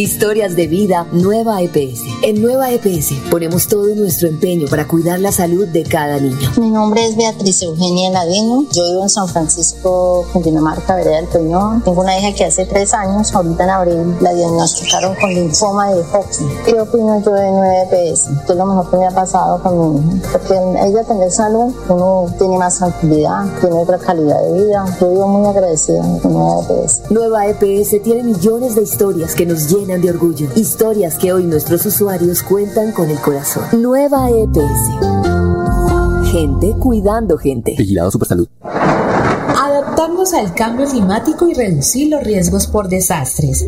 Historias 0.08 0.56
de 0.56 0.68
vida 0.68 1.06
Nueva 1.12 1.62
EPS. 1.62 2.00
En 2.24 2.42
Nueva 2.42 2.72
EPS 2.72 3.12
ponemos 3.30 3.68
todo 3.68 3.94
nuestro 3.94 4.30
empeño 4.30 4.66
para 4.70 4.88
cuidar 4.88 5.20
la 5.20 5.34
salud 5.34 5.68
de 5.68 5.84
cada 5.84 6.18
niño. 6.18 6.50
Mi 6.56 6.72
nombre 6.72 7.06
es 7.06 7.18
Beatriz 7.18 7.62
Eugenia 7.62 8.10
Ladino. 8.12 8.66
Yo 8.72 8.86
vivo 8.86 9.04
en 9.04 9.10
San 9.10 9.28
Francisco, 9.28 10.26
Cundinamarca, 10.32 10.96
Vereda 10.96 11.18
del 11.18 11.26
Peñón. 11.28 11.82
Tengo 11.82 12.00
una 12.00 12.18
hija 12.18 12.34
que 12.34 12.46
hace 12.46 12.66
tres 12.66 12.94
años, 12.94 13.36
ahorita 13.36 13.66
en 13.66 13.70
abril, 13.70 14.16
la 14.22 14.34
diagnosticaron 14.34 15.14
con 15.16 15.34
linfoma 15.34 15.92
de 15.92 16.00
Hodgkin. 16.00 16.48
¿Qué 16.66 16.80
opino 16.80 17.22
yo 17.22 17.34
de 17.34 17.52
Nueva 17.52 17.84
EPS? 17.84 18.28
¿Qué 18.46 18.54
es 18.54 18.58
lo 18.58 18.66
mejor 18.66 18.90
que 18.90 18.96
me 18.96 19.08
ha 19.08 19.12
pasado 19.12 19.62
con 19.62 19.94
mi 19.94 20.20
hija? 20.20 20.30
Porque 20.32 20.54
ella 20.88 21.04
tener 21.04 21.32
salud, 21.32 21.74
uno 21.90 22.34
tiene 22.38 22.58
más 22.58 22.78
tranquilidad, 22.78 23.44
tiene 23.60 23.76
otra 23.76 23.98
calidad 23.98 24.42
de 24.42 24.54
vida. 24.54 24.86
Yo 25.02 25.10
vivo 25.10 25.28
muy 25.28 25.50
agradecida 25.50 26.02
con 26.22 26.32
Nueva 26.32 26.62
EPS. 26.62 27.12
Nueva 27.12 27.48
EPS 27.48 28.02
tiene 28.02 28.24
millones 28.24 28.76
de 28.76 28.84
historias 28.84 29.36
que 29.36 29.46
nos 29.46 29.68
llenan 29.68 29.97
de 30.02 30.10
orgullo. 30.10 30.48
Historias 30.56 31.16
que 31.16 31.34
hoy 31.34 31.44
nuestros 31.44 31.86
usuarios 31.86 32.44
cuentan 32.44 32.92
con 32.92 33.10
el 33.10 33.20
corazón. 33.20 33.66
Nueva 33.74 34.30
EPS. 34.30 36.32
Gente 36.32 36.76
cuidando 36.80 37.38
gente. 37.38 37.76
Vigilado 37.78 38.12
Supersalud. 38.12 38.48
Adaptarnos 38.62 40.34
al 40.34 40.54
cambio 40.54 40.88
climático 40.88 41.48
y 41.48 41.54
reducir 41.54 42.12
los 42.12 42.24
riesgos 42.24 42.68
por 42.68 42.90
desastres. 42.90 43.66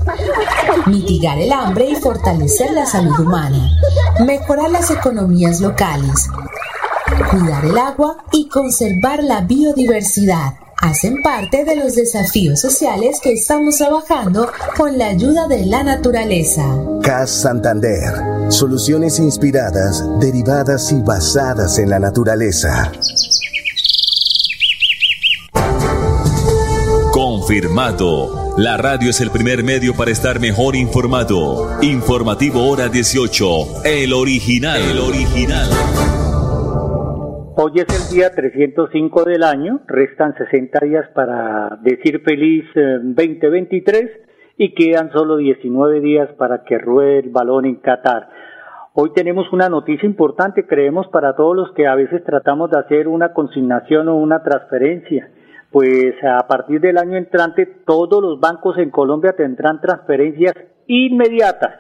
Mitigar 0.86 1.40
el 1.40 1.52
hambre 1.52 1.90
y 1.90 1.96
fortalecer 1.96 2.72
la 2.72 2.86
salud 2.86 3.18
humana. 3.20 3.72
Mejorar 4.26 4.72
las 4.72 4.92
economías 4.92 5.62
locales. 5.62 6.28
Cuidar 7.32 7.66
el 7.66 7.78
agua 7.78 8.18
y 8.32 8.48
conservar 8.48 9.24
la 9.24 9.42
biodiversidad 9.42 10.54
hacen 10.82 11.22
parte 11.22 11.66
de 11.66 11.76
los 11.76 11.96
desafíos 11.96 12.60
sociales 12.62 13.20
que 13.22 13.34
estamos 13.34 13.78
trabajando 13.78 14.50
con 14.78 14.98
la 14.98 15.08
ayuda 15.08 15.48
de 15.48 15.66
la 15.66 15.84
naturaleza. 15.84 16.64
CAS 17.02 17.30
Santander. 17.30 18.14
Soluciones 18.50 19.20
inspiradas, 19.20 20.04
derivadas 20.20 20.92
y 20.92 21.02
basadas 21.02 21.78
en 21.80 21.90
la 21.90 22.00
naturaleza. 22.00 22.92
Confirmado. 27.12 28.56
La 28.58 28.78
radio 28.78 29.10
es 29.10 29.22
el 29.22 29.32
primer 29.32 29.64
medio 29.64 29.96
para 29.96 30.12
estar 30.12 30.40
mejor 30.40 30.76
informado. 30.76 31.82
Informativo 31.82 32.68
Hora 32.68 32.90
18. 32.90 33.84
El 33.84 34.14
original. 34.14 34.82
El 34.82 35.00
original. 35.00 35.70
Hoy 37.62 37.74
es 37.76 38.12
el 38.12 38.16
día 38.16 38.34
305 38.34 39.26
del 39.26 39.44
año, 39.44 39.82
restan 39.86 40.34
60 40.34 40.80
días 40.80 41.10
para 41.14 41.78
decir 41.82 42.22
feliz 42.24 42.64
2023 42.74 44.02
eh, 44.02 44.22
y 44.56 44.74
quedan 44.74 45.12
solo 45.12 45.36
19 45.36 46.00
días 46.00 46.30
para 46.38 46.64
que 46.64 46.78
ruede 46.78 47.20
el 47.20 47.32
balón 47.32 47.66
en 47.66 47.76
Qatar. 47.76 48.30
Hoy 48.94 49.12
tenemos 49.14 49.52
una 49.52 49.68
noticia 49.68 50.08
importante, 50.08 50.66
creemos, 50.68 51.10
para 51.10 51.36
todos 51.36 51.54
los 51.54 51.74
que 51.74 51.86
a 51.86 51.96
veces 51.96 52.24
tratamos 52.24 52.72
de 52.72 52.80
hacer 52.80 53.10
una 53.10 53.34
consignación 53.34 54.08
o 54.08 54.16
una 54.16 54.42
transferencia. 54.42 55.30
Pues 55.70 56.14
a 56.24 56.48
partir 56.48 56.80
del 56.80 56.98
año 56.98 57.18
entrante 57.18 57.66
todos 57.86 58.24
los 58.24 58.40
bancos 58.40 58.78
en 58.78 58.90
Colombia 58.90 59.34
tendrán 59.34 59.82
transferencias 59.82 60.54
inmediatas, 60.88 61.76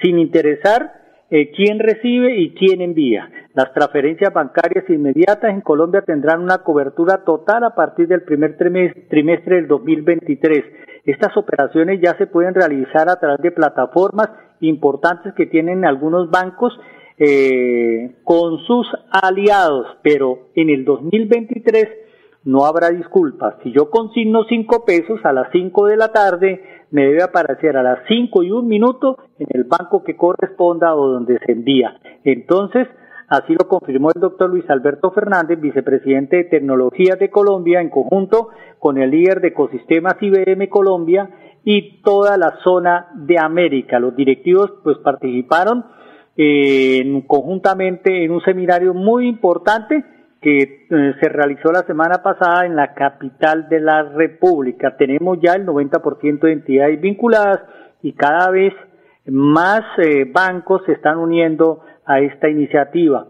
sin 0.00 0.18
interesar 0.18 0.99
eh, 1.30 1.52
quién 1.52 1.78
recibe 1.78 2.38
y 2.38 2.50
quién 2.54 2.80
envía. 2.80 3.30
Las 3.54 3.72
transferencias 3.72 4.32
bancarias 4.32 4.84
inmediatas 4.88 5.50
en 5.50 5.60
Colombia 5.60 6.02
tendrán 6.02 6.42
una 6.42 6.58
cobertura 6.58 7.24
total 7.24 7.64
a 7.64 7.74
partir 7.74 8.08
del 8.08 8.22
primer 8.22 8.56
trimestre 8.56 9.56
del 9.56 9.68
2023. 9.68 10.64
Estas 11.04 11.36
operaciones 11.36 12.00
ya 12.00 12.16
se 12.18 12.26
pueden 12.26 12.54
realizar 12.54 13.08
a 13.08 13.18
través 13.18 13.40
de 13.42 13.52
plataformas 13.52 14.28
importantes 14.60 15.32
que 15.34 15.46
tienen 15.46 15.84
algunos 15.84 16.30
bancos 16.30 16.72
eh, 17.18 18.16
con 18.24 18.58
sus 18.66 18.86
aliados, 19.10 19.86
pero 20.02 20.48
en 20.54 20.70
el 20.70 20.84
2023 20.84 21.88
no 22.44 22.64
habrá 22.64 22.90
disculpas. 22.90 23.54
Si 23.62 23.72
yo 23.72 23.90
consigno 23.90 24.44
cinco 24.48 24.84
pesos 24.84 25.20
a 25.24 25.32
las 25.32 25.48
cinco 25.52 25.86
de 25.86 25.96
la 25.96 26.12
tarde, 26.12 26.62
me 26.90 27.02
debe 27.02 27.22
aparecer 27.22 27.76
a 27.76 27.82
las 27.82 28.00
cinco 28.08 28.42
y 28.42 28.50
un 28.50 28.66
minuto 28.66 29.18
en 29.40 29.48
el 29.50 29.64
banco 29.64 30.04
que 30.04 30.16
corresponda 30.16 30.94
o 30.94 31.08
donde 31.08 31.38
se 31.44 31.52
envía. 31.52 31.98
Entonces, 32.24 32.86
así 33.28 33.54
lo 33.54 33.66
confirmó 33.66 34.10
el 34.14 34.20
doctor 34.20 34.50
Luis 34.50 34.68
Alberto 34.68 35.10
Fernández, 35.10 35.60
vicepresidente 35.60 36.36
de 36.36 36.44
Tecnologías 36.44 37.18
de 37.18 37.30
Colombia, 37.30 37.80
en 37.80 37.90
conjunto 37.90 38.50
con 38.78 38.98
el 38.98 39.10
líder 39.10 39.40
de 39.40 39.48
ecosistemas 39.48 40.16
IBM 40.20 40.68
Colombia 40.68 41.30
y 41.64 42.02
toda 42.02 42.36
la 42.36 42.58
zona 42.62 43.08
de 43.14 43.38
América. 43.38 43.98
Los 43.98 44.14
directivos 44.14 44.72
pues 44.82 44.98
participaron 44.98 45.84
eh, 46.36 47.22
conjuntamente 47.26 48.24
en 48.24 48.30
un 48.30 48.40
seminario 48.42 48.94
muy 48.94 49.28
importante 49.28 50.04
que 50.40 50.86
eh, 50.88 51.14
se 51.20 51.28
realizó 51.28 51.70
la 51.70 51.82
semana 51.82 52.22
pasada 52.22 52.64
en 52.64 52.74
la 52.74 52.94
capital 52.94 53.68
de 53.68 53.80
la 53.80 54.04
República. 54.04 54.96
Tenemos 54.96 55.38
ya 55.42 55.52
el 55.52 55.66
90% 55.66 56.40
de 56.40 56.52
entidades 56.52 57.00
vinculadas 57.00 57.60
y 58.02 58.14
cada 58.14 58.50
vez 58.50 58.72
más 59.26 59.82
eh, 59.98 60.24
bancos 60.24 60.82
se 60.86 60.92
están 60.92 61.18
uniendo 61.18 61.80
a 62.04 62.20
esta 62.20 62.48
iniciativa. 62.48 63.26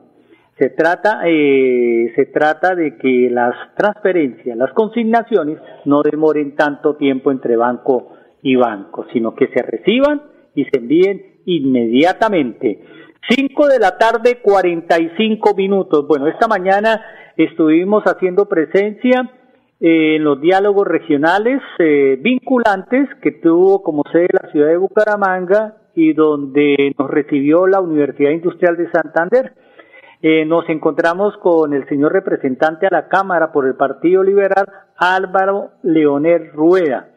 Se 0.59 0.71
trata, 0.71 1.23
eh, 1.25 2.13
se 2.15 2.27
trata 2.27 2.75
de 2.75 2.97
que 2.97 3.29
las 3.31 3.55
transferencias, 3.77 4.57
las 4.57 4.73
consignaciones 4.73 5.59
no 5.87 6.03
demoren 6.03 6.55
tanto 6.55 6.97
tiempo 6.97 7.31
entre 7.31 7.57
banco 7.57 8.13
y 8.43 8.57
banco, 8.57 9.07
sino 9.13 9.35
que 9.35 9.49
se 9.49 9.63
reciban 9.63 10.23
y 10.55 10.65
se 10.65 10.79
envíen 10.79 11.41
inmediatamente. 11.47 12.83
5 13.29 13.69
de 13.69 13.79
la 13.79 13.97
tarde, 13.97 14.41
45 14.43 15.55
minutos. 15.55 16.07
Bueno, 16.07 16.27
esta 16.27 16.47
mañana 16.47 17.05
estuvimos 17.37 18.03
haciendo 18.05 18.47
presencia 18.47 19.31
en 19.81 20.23
los 20.23 20.39
diálogos 20.41 20.87
regionales 20.87 21.63
eh, 21.79 22.19
vinculantes 22.21 23.09
que 23.23 23.33
tuvo 23.33 23.83
como 23.83 24.03
sede 24.13 24.29
la 24.31 24.51
ciudad 24.51 24.69
de 24.69 24.77
Bucaramanga 24.77 25.77
y 25.95 26.13
donde 26.13 26.95
nos 26.99 27.11
recibió 27.11 27.67
la 27.67 27.81
Universidad 27.81 28.31
Industrial 28.31 28.77
de 28.77 28.91
Santander. 28.91 29.55
Eh, 30.23 30.45
nos 30.45 30.69
encontramos 30.69 31.35
con 31.39 31.73
el 31.73 31.89
señor 31.89 32.13
representante 32.13 32.87
a 32.87 32.91
la 32.91 33.09
Cámara 33.09 33.53
por 33.53 33.67
el 33.67 33.75
Partido 33.75 34.23
Liberal, 34.23 34.67
Álvaro 34.99 35.71
Leonel 35.83 36.53
Rueda. 36.53 37.09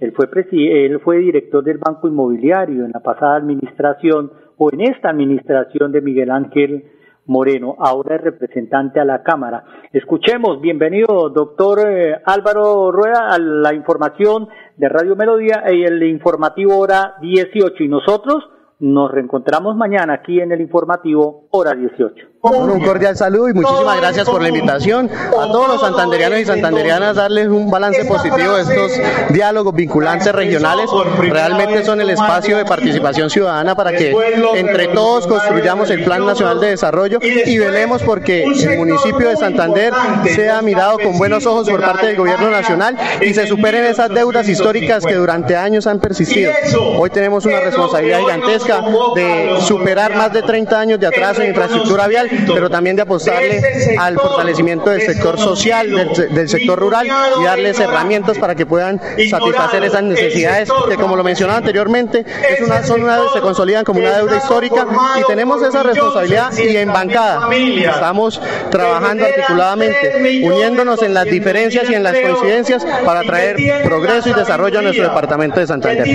Él 0.00 0.12
fue, 0.12 0.28
él 0.50 0.98
fue 1.00 1.18
director 1.18 1.62
del 1.62 1.78
Banco 1.78 2.08
Inmobiliario 2.08 2.84
en 2.84 2.90
la 2.90 3.00
pasada 3.00 3.36
administración 3.36 4.32
o 4.56 4.70
en 4.72 4.80
esta 4.80 5.10
administración 5.10 5.92
de 5.92 6.00
Miguel 6.00 6.30
Ángel 6.32 6.84
Moreno, 7.30 7.76
ahora 7.78 8.16
es 8.16 8.22
representante 8.22 8.98
a 8.98 9.04
la 9.04 9.22
Cámara. 9.22 9.62
Escuchemos, 9.92 10.60
bienvenido 10.60 11.30
doctor 11.30 11.78
eh, 11.86 12.20
Álvaro 12.24 12.90
Rueda 12.90 13.28
a 13.30 13.38
la 13.38 13.72
información 13.72 14.48
de 14.76 14.88
Radio 14.88 15.14
Melodía 15.14 15.62
y 15.72 15.84
el 15.84 16.02
informativo 16.02 16.76
hora 16.76 17.14
18 17.20 17.84
y 17.84 17.88
nosotros 17.88 18.48
nos 18.80 19.10
reencontramos 19.10 19.76
mañana 19.76 20.14
aquí 20.14 20.40
en 20.40 20.52
el 20.52 20.60
informativo 20.60 21.46
hora 21.50 21.74
18 21.74 22.30
un 22.42 22.82
cordial 22.82 23.16
saludo 23.16 23.50
y 23.50 23.54
muchísimas 23.54 24.00
gracias 24.00 24.28
por 24.28 24.40
la 24.40 24.48
invitación 24.48 25.10
a 25.10 25.46
todos 25.46 25.68
los 25.68 25.80
santanderianos 25.80 26.38
y 26.38 26.44
santanderianas 26.46 27.16
darles 27.16 27.48
un 27.48 27.70
balance 27.70 28.04
positivo 28.06 28.54
de 28.54 28.62
estos 28.62 28.92
diálogos 29.30 29.74
vinculantes 29.74 30.32
regionales. 30.32 30.88
Realmente 31.18 31.84
son 31.84 32.00
el 32.00 32.08
espacio 32.08 32.56
de 32.56 32.64
participación 32.64 33.28
ciudadana 33.28 33.74
para 33.74 33.92
que 33.92 34.14
entre 34.54 34.88
todos 34.88 35.26
construyamos 35.26 35.90
el 35.90 36.02
Plan 36.02 36.24
Nacional 36.24 36.60
de 36.60 36.68
Desarrollo 36.68 37.18
y 37.22 37.58
velemos 37.58 38.02
porque 38.02 38.44
el 38.44 38.78
municipio 38.78 39.28
de 39.28 39.36
Santander 39.36 39.92
sea 40.24 40.62
mirado 40.62 40.98
con 40.98 41.18
buenos 41.18 41.44
ojos 41.44 41.68
por 41.68 41.80
parte 41.80 42.06
del 42.06 42.16
gobierno 42.16 42.50
nacional 42.50 42.96
y 43.20 43.34
se 43.34 43.46
superen 43.46 43.84
esas 43.84 44.08
deudas 44.08 44.48
históricas 44.48 45.04
que 45.04 45.14
durante 45.14 45.56
años 45.56 45.86
han 45.86 46.00
persistido. 46.00 46.52
Hoy 46.96 47.10
tenemos 47.10 47.44
una 47.44 47.60
responsabilidad 47.60 48.20
gigantesca 48.20 48.69
de 49.14 49.60
superar 49.60 50.14
más 50.14 50.32
de 50.32 50.42
30 50.42 50.80
años 50.80 51.00
de 51.00 51.06
atraso 51.06 51.42
en 51.42 51.48
infraestructura 51.48 52.06
vial 52.06 52.28
pero 52.54 52.70
también 52.70 52.96
de 52.96 53.02
apostarle 53.02 53.62
al 53.98 54.18
fortalecimiento 54.18 54.90
del 54.90 55.02
sector 55.02 55.38
social, 55.38 55.90
del, 56.30 56.48
sector 56.48 56.78
rural 56.78 57.06
y 57.40 57.44
darles 57.44 57.78
herramientas 57.78 58.38
para 58.38 58.54
que 58.54 58.66
puedan 58.66 59.00
satisfacer 59.28 59.84
esas 59.84 60.02
necesidades 60.02 60.68
que 60.88 60.96
como 60.96 61.16
lo 61.16 61.24
mencionaba 61.24 61.58
anteriormente, 61.58 62.24
es 62.48 62.60
una, 62.60 62.82
son 62.82 63.02
una, 63.02 63.18
se 63.32 63.40
consolidan 63.40 63.84
como 63.84 64.00
una 64.00 64.16
deuda 64.16 64.36
histórica 64.36 64.86
y 65.18 65.24
tenemos 65.24 65.62
esa 65.62 65.82
responsabilidad 65.82 66.52
y 66.56 66.76
en 66.76 66.92
bancada 66.92 67.48
estamos 67.50 68.40
trabajando 68.70 69.24
articuladamente, 69.24 70.42
uniéndonos 70.44 71.02
en 71.02 71.14
las 71.14 71.24
diferencias 71.24 71.88
y 71.90 71.94
en 71.94 72.02
las 72.02 72.16
coincidencias 72.18 72.84
para 73.04 73.22
traer 73.22 73.56
progreso 73.84 74.30
y 74.30 74.32
desarrollo 74.32 74.78
a 74.78 74.82
nuestro 74.82 75.04
departamento 75.04 75.60
de 75.60 75.66
Santander. 75.66 76.06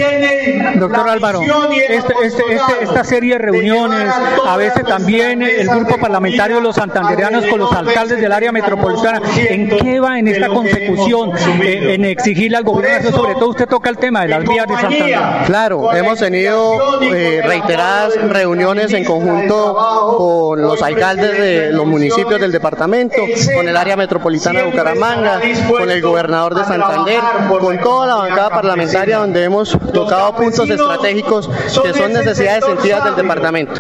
Doctor 0.76 1.10
Álvaro, 1.10 1.42
este, 1.90 2.14
este, 2.24 2.44
este, 2.50 2.84
esta 2.84 3.04
serie 3.04 3.34
de 3.34 3.40
reuniones, 3.40 4.10
a 4.46 4.58
veces 4.58 4.84
también 4.86 5.42
el 5.42 5.68
grupo 5.68 5.98
parlamentarios 5.98 6.62
los 6.62 6.76
santandereanos 6.76 7.46
con 7.46 7.60
los 7.60 7.72
alcaldes 7.74 8.20
del 8.20 8.32
área 8.32 8.52
metropolitana. 8.52 9.22
¿En 9.50 9.70
qué 9.70 10.00
va 10.00 10.20
en 10.20 10.28
esta 10.28 10.48
consecución? 10.48 11.32
Eh, 11.62 11.96
en 11.96 12.06
exigirle 12.06 12.58
al 12.58 12.64
gobierno, 12.64 13.12
sobre 13.12 13.36
todo 13.36 13.50
usted 13.50 13.68
toca 13.68 13.90
el 13.90 13.98
tema 13.98 14.22
de 14.22 14.30
las 14.30 14.44
vías 14.44 14.68
de 14.68 14.76
Santander. 14.76 15.20
Claro, 15.46 15.94
hemos 15.94 16.20
tenido 16.20 17.02
eh, 17.02 17.42
reiteradas 17.44 18.16
reuniones 18.30 18.94
en 18.94 19.04
conjunto 19.04 20.16
con 20.18 20.62
los 20.62 20.82
alcaldes 20.82 21.38
de 21.38 21.72
los 21.72 21.86
municipios 21.86 22.40
del 22.40 22.52
departamento, 22.52 23.18
con 23.56 23.68
el 23.68 23.78
área 23.78 23.96
metropolitana 23.96 24.62
de 24.62 24.66
Bucaramanga, 24.66 25.42
con 25.70 25.90
el 25.90 26.02
gobernador 26.02 26.56
de 26.56 26.66
Santander, 26.66 27.22
con 27.60 27.80
toda 27.80 28.08
la 28.08 28.16
bancada 28.16 28.50
parlamentaria 28.50 29.18
donde 29.18 29.44
hemos 29.44 29.78
tocado 29.94 30.36
puntos 30.36 30.70
estratégicos 30.70 31.50
que 31.84 31.94
son 31.94 32.14
necesidades 32.36 32.66
sentidas 32.66 33.04
del 33.06 33.16
departamento. 33.16 33.74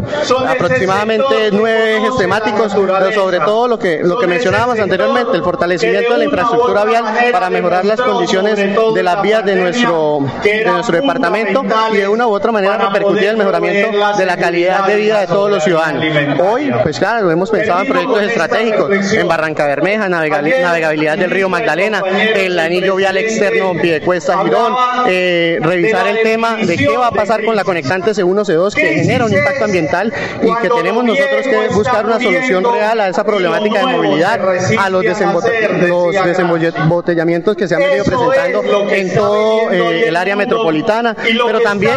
Aproximadamente 0.48 1.50
nueve 1.52 1.98
ejes 1.98 2.18
temáticos, 2.18 2.74
pero 2.74 3.12
sobre 3.12 3.40
todo 3.40 3.68
lo 3.68 3.80
que, 3.80 4.00
lo 4.04 4.18
que 4.18 4.28
mencionábamos 4.28 4.80
anteriormente, 4.80 5.36
el 5.36 5.44
fortalecimiento 5.44 6.14
de 6.14 6.18
la 6.20 6.24
infraestructura 6.26 6.86
vial 6.86 7.04
para 7.32 7.50
mejorar 7.50 7.86
las 7.86 8.02
condiciones 8.02 8.56
de 8.58 9.04
las 9.04 9.22
vías 9.22 9.46
de 9.46 9.56
nuestro, 9.56 10.20
de 10.44 10.66
nuestro 10.66 10.96
departamento 10.96 11.64
y 11.94 11.98
de 11.98 12.08
una 12.08 12.28
u 12.28 12.32
otra 12.32 12.52
manera 12.52 12.78
repercutir 12.78 13.30
el 13.30 13.38
mejoramiento 13.38 13.92
de 14.18 14.26
la 14.26 14.38
calidad 14.38 14.88
de 14.88 14.96
vida 14.96 15.22
de 15.22 15.28
todos 15.28 15.50
los 15.50 15.64
ciudadanos. 15.64 16.04
Hoy, 16.40 16.72
pues 16.84 17.00
claro, 17.00 17.26
lo 17.26 17.32
hemos 17.32 17.50
pensado 17.50 17.82
en 17.82 17.88
proyectos 17.88 18.24
estratégicos, 18.24 19.14
en 19.14 19.28
Barranca 19.28 19.66
Bermeja, 19.66 20.08
navegabilidad 20.10 21.18
del 21.18 21.32
río 21.32 21.50
Magdalena, 21.50 22.02
el 22.36 22.58
anillo 22.60 22.96
vial 22.96 23.18
externo 23.18 23.74
Piedecuesta 23.82 24.42
Girón, 24.44 24.74
eh, 25.08 25.60
revisar 25.62 26.08
el 26.08 26.24
tema 26.24 26.56
de 26.56 26.78
qué 26.78 26.98
va 26.98 27.08
a 27.08 27.12
pasar 27.12 27.44
con 27.44 27.56
la 27.56 27.64
conectante 27.64 28.12
C1 28.12 28.45
C2 28.46 28.74
que 28.74 28.96
genera 28.96 29.26
un 29.26 29.34
impacto 29.34 29.66
ambiental 29.66 30.14
y 30.42 30.56
que 30.62 30.70
tenemos 30.70 31.04
nosotros 31.04 31.42
que 31.44 31.68
buscar 31.70 32.06
una 32.06 32.20
solución 32.20 32.64
real 32.64 33.00
a 33.00 33.10
esa 33.10 33.24
problemática 33.24 33.80
de 33.80 33.86
movilidad, 33.86 34.40
a 34.78 34.90
los, 34.90 35.04
desembotellamientos 35.04 37.56
que 37.56 37.68
se 37.68 37.76
han 37.76 37.82
venido 37.82 38.06
presentando 38.06 38.90
en 38.90 39.14
todo 39.14 39.72
eh, 39.72 40.08
el 40.08 40.16
área 40.16 40.36
metropolitana, 40.36 41.16
pero 41.46 41.62
también 41.62 41.96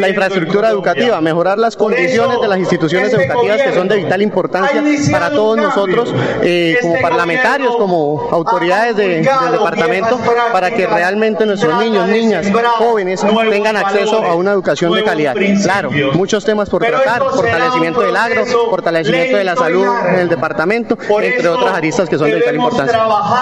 la 0.00 0.08
infraestructura 0.08 0.70
educativa, 0.70 1.20
mejorar 1.20 1.58
las 1.58 1.76
condiciones 1.76 2.40
de 2.40 2.48
las 2.48 2.58
instituciones 2.58 3.12
educativas 3.12 3.62
que 3.62 3.72
son 3.72 3.88
de 3.88 3.96
vital 3.96 4.22
importancia 4.22 4.82
para 5.10 5.30
todos 5.30 5.56
nosotros 5.56 6.14
eh, 6.42 6.78
como 6.80 7.00
parlamentarios, 7.00 7.76
como 7.76 8.28
autoridades 8.30 8.96
del 8.96 9.24
departamento, 9.24 10.20
para 10.52 10.70
que 10.70 10.86
realmente 10.86 11.46
nuestros 11.46 11.82
niños, 11.82 12.08
niñas, 12.08 12.46
jóvenes 12.78 13.24
tengan 13.50 13.76
acceso 13.76 14.24
a 14.24 14.34
una 14.34 14.52
educación 14.52 14.92
de 14.92 15.04
calidad. 15.04 15.34
Claro, 15.80 16.12
muchos 16.14 16.44
temas 16.44 16.68
por 16.68 16.84
tratar, 16.84 17.22
fortalecimiento 17.22 18.00
del 18.00 18.16
agro, 18.16 18.44
fortalecimiento 18.70 19.36
de 19.36 19.44
la 19.44 19.54
salud 19.54 19.86
en 20.08 20.18
el 20.20 20.28
departamento, 20.28 20.98
entre 21.20 21.48
otras 21.48 21.74
aristas 21.74 22.08
que 22.08 22.18
son 22.18 22.30
de 22.30 22.36
vital 22.36 22.56
importancia. 22.56 23.00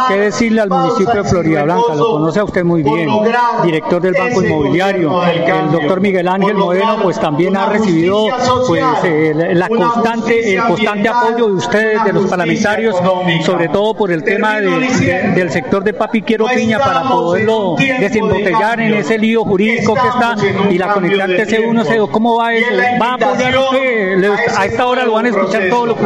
¿Qué 0.09 0.15
decirle 0.19 0.61
al 0.61 0.69
municipio 0.69 1.23
de 1.23 1.29
Florida 1.29 1.63
Blanca? 1.65 1.95
Lo 1.95 2.11
conoce 2.11 2.41
a 2.41 2.45
usted 2.45 2.65
muy 2.65 2.83
bien, 2.83 3.09
director 3.65 4.03
del 4.03 4.15
Banco 4.15 4.43
Inmobiliario. 4.43 5.23
El 5.25 5.73
doctor 5.73 6.01
Miguel 6.01 6.29
Ángel 6.29 6.55
Moreno 6.55 6.99
pues 7.03 7.19
también 7.19 7.57
ha 7.57 7.67
recibido 7.67 8.27
pues 8.67 8.85
la 9.33 9.69
constante, 9.69 10.55
el 10.55 10.63
constante 10.63 11.09
apoyo 11.09 11.47
de 11.47 11.53
ustedes, 11.55 12.05
de 12.05 12.13
los 12.13 12.27
parlamentarios, 12.27 12.97
sobre 13.45 13.69
todo 13.69 13.95
por 13.95 14.11
el 14.11 14.23
tema 14.23 14.61
del 14.61 15.51
sector 15.51 15.83
de 15.85 15.95
Papi 15.95 16.23
Quiero 16.23 16.47
Piña 16.47 16.79
para 16.79 17.03
poderlo 17.05 17.77
desembotellar 17.77 18.81
en 18.81 18.95
ese 18.95 19.19
lío 19.19 19.45
jurídico 19.45 19.95
que 19.95 20.09
está 20.09 20.37
y 20.71 20.79
la 20.79 20.93
conectante 20.93 21.47
C1 21.47 21.85
C2. 21.85 22.11
¿Cómo 22.11 22.26
va 22.35 22.55
eso? 22.55 22.69
¿Va 23.01 23.07
a 23.07 23.15
apoyar 23.15 23.57
usted? 23.57 24.25
A 24.57 24.65
esta 24.67 24.87
hora 24.87 25.05
lo 25.05 25.13
van 25.13 25.27
a 25.27 25.29
escuchar 25.29 25.69
todos 25.69 25.89
los 25.89 25.97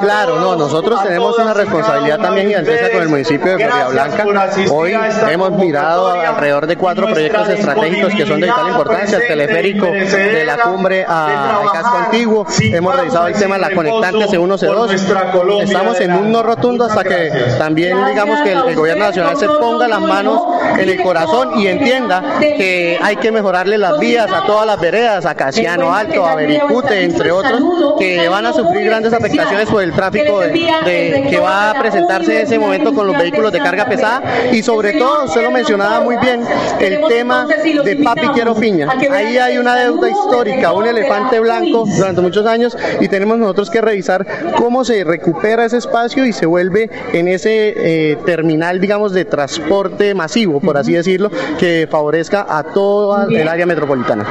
Claro, 0.00 0.40
no, 0.40 0.56
nosotros 0.56 1.02
tenemos 1.02 1.38
una 1.38 1.54
responsabilidad 1.54 2.18
también 2.18 2.48
gigantesca 2.48 2.90
con 2.90 3.02
el 3.02 3.08
municipio 3.08 3.56
de 3.56 3.64
Florida 3.66 3.88
Blanca. 3.88 4.24
Hoy 4.70 4.94
hemos 5.30 5.52
mirado 5.52 6.10
alrededor 6.10 6.66
de 6.66 6.76
cuatro 6.76 7.06
proyectos 7.06 7.48
estratégicos 7.48 8.14
que 8.14 8.26
son 8.26 8.40
de 8.40 8.46
vital 8.46 8.68
importancia, 8.68 9.18
el 9.18 9.26
teleférico 9.26 9.86
de 9.86 10.44
la 10.44 10.58
cumbre 10.58 11.04
al 11.04 11.70
casco 11.72 11.98
antiguo, 11.98 12.46
hemos 12.60 12.96
revisado 12.96 13.26
el 13.28 13.34
tema 13.34 13.56
de 13.56 13.60
la 13.60 13.74
conectante 13.74 14.26
C1, 14.26 14.58
C2, 14.58 15.62
estamos 15.62 16.00
en 16.00 16.12
un 16.12 16.32
no 16.32 16.42
rotundo 16.42 16.84
hasta 16.84 17.04
que 17.04 17.30
también 17.58 17.96
digamos 18.06 18.40
que 18.42 18.52
el, 18.52 18.74
gobierno 18.74 19.06
nacional 19.06 19.36
se 19.36 19.46
ponga 19.46 19.86
las 19.86 20.00
manos 20.00 20.42
en 20.78 20.88
el 20.88 21.02
corazón 21.02 21.58
y 21.58 21.66
entienda 21.66 22.22
que 22.40 22.98
hay 23.00 23.16
que 23.16 23.30
mejorarle 23.30 23.78
las 23.78 23.98
vías 23.98 24.30
a 24.32 24.44
todas 24.46 24.66
las 24.66 24.80
veredas, 24.80 25.26
a 25.26 25.34
Casiano 25.62 25.94
Alto, 25.94 26.26
a 26.26 26.34
Bericute, 26.34 27.04
entre 27.04 27.30
otros, 27.30 27.94
que 27.96 28.28
van 28.28 28.46
a 28.46 28.52
sufrir 28.52 28.84
grandes 28.84 29.12
afectaciones 29.12 29.68
por 29.68 29.82
el 29.82 29.92
tráfico 29.92 30.40
de, 30.40 31.26
que 31.30 31.38
va 31.38 31.70
a 31.70 31.74
presentarse 31.74 32.40
en 32.40 32.46
ese 32.46 32.58
momento 32.58 32.92
con 32.92 33.06
los 33.06 33.16
vehículos 33.16 33.52
de 33.52 33.60
carga 33.60 33.86
pesada 33.86 34.22
y 34.50 34.60
sobre 34.62 34.94
todo, 34.94 35.26
usted 35.26 35.42
lo 35.42 35.52
mencionaba 35.52 36.00
muy 36.00 36.16
bien, 36.16 36.42
el 36.80 37.00
tema 37.06 37.46
de 37.46 37.96
Papi 38.02 38.28
Quiero 38.28 38.56
Piña. 38.56 38.88
Ahí 39.12 39.38
hay 39.38 39.58
una 39.58 39.76
deuda 39.76 40.10
histórica, 40.10 40.72
un 40.72 40.86
elefante 40.86 41.38
blanco 41.38 41.84
durante 41.86 42.20
muchos 42.20 42.44
años 42.44 42.76
y 43.00 43.06
tenemos 43.06 43.38
nosotros 43.38 43.70
que 43.70 43.80
revisar 43.80 44.26
cómo 44.56 44.84
se 44.84 45.04
recupera 45.04 45.64
ese 45.64 45.76
espacio 45.78 46.26
y 46.26 46.32
se 46.32 46.46
vuelve 46.46 46.90
en 47.12 47.28
ese 47.28 47.74
eh, 47.76 48.16
terminal, 48.26 48.80
digamos, 48.80 49.12
de 49.12 49.24
transporte 49.24 50.12
masivo, 50.14 50.60
por 50.60 50.76
así 50.76 50.92
decirlo, 50.92 51.30
que 51.58 51.86
favorezca 51.88 52.46
a 52.48 52.64
toda 52.64 53.26
el 53.30 53.46
área 53.46 53.64
metropolitana. 53.64 54.26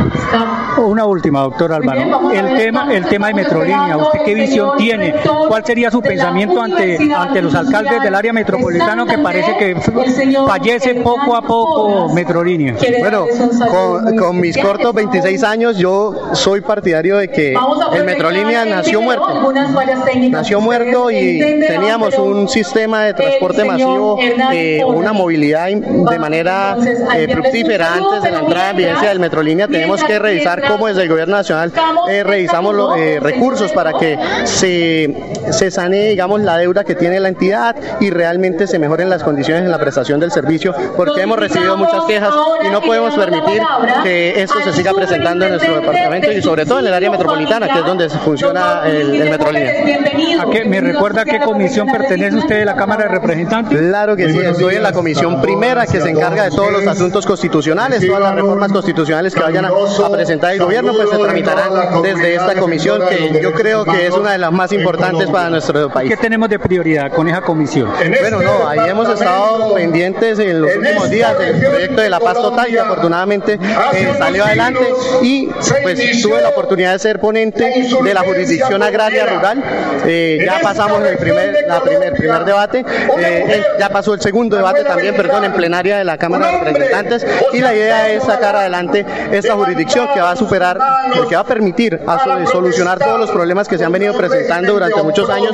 Una 0.78 1.06
última, 1.22 1.42
doctor 1.42 1.72
Álvaro. 1.74 2.32
El 2.32 2.58
tema, 2.58 2.88
el 2.92 3.06
tema 3.06 3.28
de 3.28 3.34
Metrolínea, 3.36 3.96
¿usted 3.98 4.20
qué 4.26 4.34
visión 4.34 4.78
tiene? 4.78 5.14
¿Cuál 5.48 5.64
sería 5.64 5.92
su 5.92 6.02
pensamiento 6.02 6.62
ante, 6.62 6.98
ante 7.16 7.42
los 7.42 7.54
alcaldes 7.54 8.02
del 8.02 8.16
área 8.16 8.34
metropolitana 8.34 9.06
que 9.06 9.20
parece 9.20 9.56
que 9.58 9.76
fallece 10.48 10.96
poco 10.96 11.36
a 11.36 11.42
poco 11.42 12.14
Metrolínea? 12.14 12.76
Bueno, 13.00 13.26
con, 13.70 14.18
con 14.18 14.40
mis 14.40 14.58
cortos 14.58 14.94
26 14.94 15.44
años 15.44 15.78
yo 15.78 16.34
soy 16.34 16.62
partidario 16.62 17.18
de 17.18 17.28
que 17.28 17.56
el 17.94 18.04
Metrolínea 18.04 18.66
nació 18.66 19.02
muerto. 19.02 19.54
Nació 20.32 20.60
muerto 20.60 21.12
y 21.12 21.40
teníamos 21.68 22.18
un 22.18 22.50
sistema 22.50 23.04
de 23.04 23.14
transporte 23.14 23.64
masivo, 23.64 24.18
eh, 24.52 24.84
una 24.84 25.14
movilidad 25.14 25.68
de 25.70 26.20
manera 26.20 26.78
eh, 27.16 27.28
fructífera 27.32 27.94
antes 27.94 28.24
de 28.24 28.32
la 28.32 28.40
entrada 28.40 28.72
en 28.72 28.78
vigencia 28.78 29.10
del 29.10 29.20
Metrolínea. 29.20 29.68
Tenemos 29.68 30.04
que 30.04 30.18
revisar 30.18 30.64
cómo 30.68 30.88
desde 30.88 31.04
el 31.04 31.11
gobierno 31.12 31.36
nacional 31.36 31.72
eh, 32.10 32.24
revisamos 32.24 32.74
los 32.76 32.98
recursos 33.22 33.72
para 33.72 33.94
que 33.94 34.18
se, 34.46 35.16
se 35.52 35.72
sane, 35.72 36.10
digamos, 36.10 36.42
la 36.42 36.58
deuda 36.58 36.84
que 36.84 36.96
tiene 36.96 37.20
la 37.20 37.30
entidad 37.30 37.76
y 38.00 38.10
realmente 38.10 38.68
se 38.68 38.80
mejoren 38.80 39.10
las 39.10 39.24
condiciones 39.24 39.64
en 39.64 39.72
la 39.72 39.80
prestación 39.80 40.20
del 40.20 40.32
servicio, 40.32 40.74
porque 40.96 41.22
hemos 41.22 41.38
recibido 41.38 41.78
muchas 41.78 42.04
quejas 42.06 42.34
y 42.66 42.70
no 42.70 42.82
podemos 42.82 43.16
permitir 43.16 43.62
que 44.04 44.42
esto 44.42 44.60
se 44.64 44.74
siga 44.74 44.94
presentando 44.94 45.46
en 45.46 45.52
nuestro 45.52 45.76
departamento 45.76 46.32
y 46.32 46.42
sobre 46.42 46.66
todo 46.66 46.80
en 46.80 46.88
el 46.88 46.94
área 46.94 47.10
metropolitana, 47.10 47.68
que 47.68 47.80
es 47.80 47.86
donde 47.86 48.10
funciona 48.10 48.84
el, 48.86 49.22
el 49.22 49.30
Metrolínea. 49.30 50.42
¿A 50.42 50.50
qué, 50.50 50.66
¿Me 50.66 50.82
recuerda 50.82 51.22
a 51.22 51.26
qué 51.26 51.40
comisión 51.40 51.88
pertenece 51.88 52.38
usted 52.38 52.60
de 52.60 52.66
la 52.66 52.76
Cámara 52.76 53.04
de 53.04 53.10
Representantes? 53.10 53.78
Claro 53.80 54.16
que 54.16 54.30
sí, 54.30 54.40
estoy 54.40 54.76
en 54.76 54.84
la 54.84 54.92
comisión 54.92 55.42
primera 55.42 55.86
que 55.86 56.02
se 56.02 56.10
encarga 56.10 56.44
de 56.46 56.50
todos 56.52 56.72
los 56.72 56.86
asuntos 56.88 57.26
constitucionales, 57.26 58.06
todas 58.06 58.22
las 58.22 58.36
reformas 58.36 58.72
constitucionales 58.72 59.34
que 59.34 59.42
vayan 59.42 59.66
a, 59.66 59.72
presentar 60.12 60.54
el 60.54 60.60
gobierno, 60.60 60.94
pues 61.04 61.18
se 61.18 61.24
tramitarán 61.24 62.02
desde 62.02 62.36
esta 62.36 62.56
comisión 62.56 63.02
que 63.08 63.40
yo 63.42 63.54
creo 63.54 63.86
que 63.86 64.08
es 64.08 64.14
una 64.14 64.32
de 64.32 64.38
las 64.38 64.52
más 64.52 64.72
importantes 64.72 65.30
para 65.30 65.50
nuestro 65.50 65.90
país. 65.90 66.10
¿Qué 66.10 66.18
tenemos 66.18 66.50
de 66.50 66.60
prioridad 66.60 67.12
con 67.12 67.28
esa 67.28 67.42
comisión? 67.42 67.90
Bueno, 68.20 68.42
no, 68.42 68.68
ahí 68.68 68.90
hemos 68.90 69.10
estado 69.10 69.74
pendientes 69.74 70.40
en 70.40 70.62
los 70.62 70.76
últimos 70.76 71.10
días 71.10 71.38
del 71.38 71.60
proyecto 71.60 72.02
de 72.02 72.10
la 72.10 72.20
paz 72.20 72.36
total 72.36 72.68
que 72.68 72.80
afortunadamente 72.80 73.60
eh, 73.94 74.14
salió 74.18 74.46
adelante 74.46 74.82
y 75.22 75.48
pues 75.82 76.22
tuve 76.22 76.42
la 76.42 76.50
oportunidad 76.50 76.94
de 76.94 77.00
ser 77.00 77.20
ponente 77.20 77.64
de 78.04 78.14
la 78.14 78.22
jurisdicción 78.22 78.82
agraria 78.84 79.26
rural. 79.26 79.64
Eh, 80.06 80.40
ya 80.46 80.60
pasamos 80.62 81.04
el 81.04 81.18
primer, 81.18 81.56
la 81.68 81.82
primer, 81.82 82.14
primer 82.14 82.46
debate, 82.46 82.86
eh, 83.20 83.64
ya 83.80 83.90
pasó 83.90 84.14
el 84.14 84.22
segundo 84.22 84.56
debate 84.56 84.84
también, 84.84 85.16
perdón, 85.16 85.46
en 85.46 85.54
plenaria 85.54 85.98
de 85.98 86.04
la 86.04 86.18
Cámara 86.18 86.48
de 86.48 86.58
Representantes 86.60 87.26
y 87.54 87.60
la 87.60 87.74
idea 87.74 88.10
es 88.10 88.24
sacar 88.24 88.56
adelante 88.56 89.06
esta 89.32 89.56
jurisdicción 89.56 90.08
que 90.14 90.22
va 90.22 90.32
a 90.32 90.36
superar, 90.36 90.80
que 91.28 91.36
va 91.36 91.42
a 91.42 91.46
permitir 91.46 92.00
a 92.08 92.46
solucionar 92.48 93.00
todos 93.00 93.20
los 93.20 93.32
problemas 93.32 93.68
que 93.68 93.78
se 93.78 93.86
han 93.86 93.92
venido 93.92 94.16
presentando 94.16 94.74
durante 94.74 95.02
muchos 95.04 95.30
años 95.30 95.52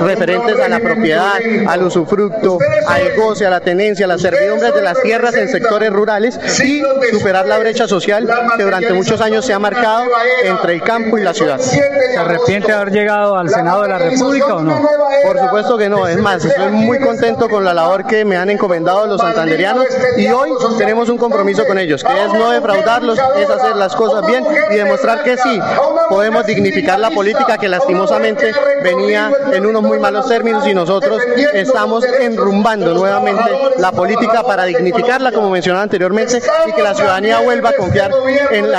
referentes 0.00 0.58
a 0.60 0.68
la 0.68 0.80
propiedad, 0.80 1.34
al 1.66 1.82
usufructo, 1.82 2.58
al 2.86 3.16
goce, 3.16 3.46
a 3.46 3.50
la 3.50 3.60
tenencia, 3.60 4.06
a 4.06 4.08
las 4.08 4.20
servidumbres 4.20 4.74
de 4.74 4.82
las 4.82 5.00
tierras 5.02 5.34
en 5.34 5.48
sectores 5.48 5.92
rurales 5.92 6.38
y 6.64 6.82
superar 7.12 7.46
la 7.46 7.58
brecha 7.58 7.86
social 7.88 8.28
que 8.56 8.62
durante 8.62 8.92
muchos 8.92 9.20
años 9.20 9.44
se 9.44 9.52
ha 9.52 9.58
marcado 9.58 10.04
entre 10.42 10.74
el 10.74 10.82
campo 10.82 11.18
y 11.18 11.22
la 11.22 11.34
ciudad. 11.34 11.58
¿Se 11.58 11.80
arrepiente 12.16 12.68
de 12.68 12.74
haber 12.74 12.92
llegado 12.92 13.36
al 13.36 13.48
Senado 13.48 13.82
de 13.82 13.88
la 13.88 13.98
República 13.98 14.56
o 14.56 14.62
no? 14.62 14.80
Por 15.24 15.38
supuesto 15.38 15.78
que 15.78 15.88
no, 15.88 16.06
es 16.06 16.18
más, 16.18 16.44
estoy 16.44 16.70
muy 16.70 17.00
contento 17.00 17.48
con 17.48 17.64
la 17.64 17.72
labor 17.72 18.06
que 18.06 18.24
me 18.24 18.36
han 18.36 18.50
encomendado 18.50 19.06
los 19.06 19.20
santanderianos 19.20 19.86
y 20.16 20.26
hoy 20.28 20.50
tenemos 20.78 21.08
un 21.08 21.18
compromiso 21.18 21.66
con 21.66 21.78
ellos, 21.78 22.04
que 22.04 22.24
es 22.24 22.32
no 22.32 22.50
defraudarlos, 22.50 23.18
es 23.36 23.48
hacer 23.48 23.76
las 23.76 23.94
cosas 23.94 24.26
bien 24.26 24.44
y 24.70 24.73
demostrar 24.74 25.22
que 25.22 25.36
sí, 25.36 25.60
podemos 26.08 26.46
dignificar 26.46 26.98
la 26.98 27.10
política 27.10 27.58
que 27.58 27.68
lastimosamente 27.68 28.52
venía 28.82 29.30
en 29.52 29.66
unos 29.66 29.82
muy 29.82 29.98
malos 29.98 30.28
términos 30.28 30.66
y 30.66 30.74
nosotros 30.74 31.20
estamos 31.52 32.04
enrumbando 32.04 32.94
nuevamente 32.94 33.42
la 33.78 33.92
política 33.92 34.42
para 34.42 34.64
dignificarla, 34.64 35.32
como 35.32 35.50
mencionaba 35.50 35.82
anteriormente, 35.82 36.40
y 36.66 36.72
que 36.72 36.82
la 36.82 36.94
ciudadanía 36.94 37.40
vuelva 37.40 37.70
a 37.70 37.72
confiar 37.74 38.10
en, 38.50 38.70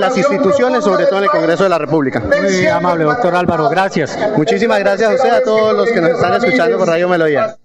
las 0.00 0.16
instituciones, 0.16 0.84
sobre 0.84 1.06
todo 1.06 1.18
en 1.18 1.24
el 1.24 1.30
Congreso 1.30 1.64
de 1.64 1.68
la 1.68 1.78
República. 1.78 2.20
Muy 2.20 2.66
amable, 2.66 3.04
doctor 3.04 3.34
Álvaro, 3.34 3.68
gracias. 3.68 4.18
Muchísimas 4.36 4.78
gracias 4.78 5.10
a 5.10 5.14
usted, 5.14 5.30
a 5.30 5.42
todos 5.42 5.74
los 5.76 5.88
que 5.90 6.00
nos 6.00 6.10
están 6.10 6.34
escuchando 6.34 6.78
por 6.78 6.88
Radio 6.88 7.08
Melodía. 7.08 7.56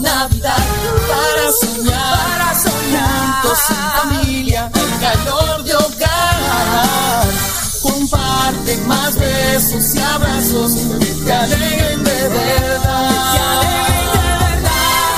Navidad 0.00 0.58
para 1.08 1.52
soñar, 1.52 2.38
para 2.38 2.54
soñar, 2.54 3.42
juntos 3.42 3.58
familia, 3.62 4.70
el 4.74 5.00
calor 5.00 5.64
de 5.64 5.74
hogar. 5.74 6.05
Comparte 7.86 8.76
más 8.86 9.16
besos 9.16 9.94
y 9.94 9.98
abrazos 10.00 10.72
que 10.98 11.06
te 11.24 11.32
alegren 11.32 12.02
de 12.04 12.28
verdad. 12.28 13.62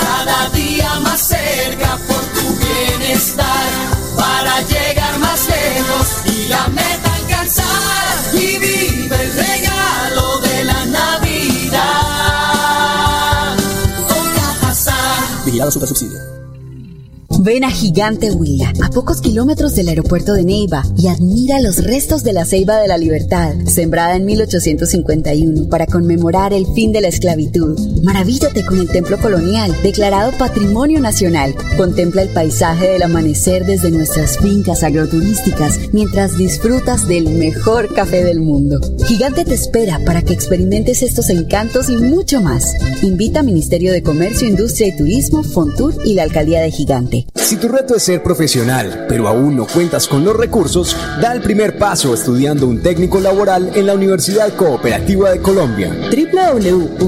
Cada 0.01 0.49
día 0.49 0.99
más 0.99 1.19
cerca 1.19 1.97
por 2.07 2.21
tu 2.35 2.55
bienestar, 2.57 3.69
para 4.15 4.61
llegar 4.61 5.17
más 5.19 5.47
lejos 5.47 6.07
y 6.25 6.47
la 6.47 6.67
meta 6.67 7.15
alcanzar. 7.15 7.65
Y 8.33 8.57
vive 8.59 9.15
el 9.15 9.33
regalo 9.33 10.37
de 10.39 10.63
la 10.63 10.85
Navidad. 10.85 11.79
Con 14.07 14.25
Cajazán. 14.35 15.43
Vigilado 15.45 15.71
Super 15.71 15.87
Subsidio. 15.89 16.18
Ven 17.41 17.63
a 17.63 17.71
Gigante 17.71 18.31
Huila, 18.31 18.73
a 18.83 18.89
pocos 18.89 19.21
kilómetros 19.21 19.73
del 19.73 19.87
aeropuerto 19.87 20.33
de 20.33 20.43
Neiva, 20.43 20.83
y 20.97 21.07
admira 21.07 21.61
los 21.61 21.81
restos 21.81 22.21
de 22.21 22.33
la 22.33 22.43
Ceiba 22.43 22.81
de 22.81 22.89
la 22.89 22.97
Libertad, 22.97 23.53
sembrada 23.65 24.17
en 24.17 24.25
1851 24.25 25.69
para 25.69 25.85
conmemorar 25.85 26.51
el 26.51 26.67
fin 26.75 26.91
de 26.91 26.99
la 26.99 27.07
esclavitud. 27.07 27.79
Maravíllate 28.03 28.65
con 28.65 28.79
el 28.79 28.89
templo 28.89 29.17
colonial, 29.19 29.73
declarado 29.83 30.33
Patrimonio 30.37 30.99
Nacional. 30.99 31.55
Contempla 31.77 32.23
el 32.23 32.29
paisaje 32.29 32.89
del 32.89 33.03
amanecer 33.03 33.65
desde 33.65 33.89
nuestras 33.89 34.37
fincas 34.39 34.83
agroturísticas 34.83 35.79
mientras 35.93 36.37
disfrutas 36.37 37.07
del 37.07 37.29
mejor 37.29 37.93
café 37.93 38.21
del 38.25 38.41
mundo. 38.41 38.81
Gigante 39.07 39.45
te 39.45 39.53
espera 39.53 40.01
para 40.05 40.23
que 40.23 40.33
experimentes 40.33 41.03
estos 41.03 41.29
encantos 41.29 41.89
y 41.89 41.95
mucho 41.95 42.41
más. 42.41 42.75
Invita 43.01 43.39
a 43.39 43.43
Ministerio 43.43 43.93
de 43.93 44.03
Comercio, 44.03 44.45
Industria 44.45 44.87
y 44.87 44.97
Turismo, 44.97 45.43
Fontur 45.43 45.95
y 46.03 46.15
la 46.15 46.23
Alcaldía 46.23 46.59
de 46.59 46.71
Gigante. 46.71 47.28
Si 47.35 47.55
tu 47.57 47.67
reto 47.67 47.95
es 47.95 48.03
ser 48.03 48.21
profesional, 48.21 49.05
pero 49.09 49.27
aún 49.27 49.55
no 49.55 49.65
cuentas 49.65 50.07
con 50.07 50.23
los 50.23 50.35
recursos, 50.35 50.95
da 51.21 51.33
el 51.33 51.41
primer 51.41 51.77
paso 51.77 52.13
estudiando 52.13 52.67
un 52.67 52.81
técnico 52.81 53.19
laboral 53.19 53.71
en 53.75 53.87
la 53.87 53.95
Universidad 53.95 54.53
Cooperativa 54.55 55.31
de 55.31 55.41
Colombia. 55.41 55.91
www.ucc.edu.co 56.11 56.99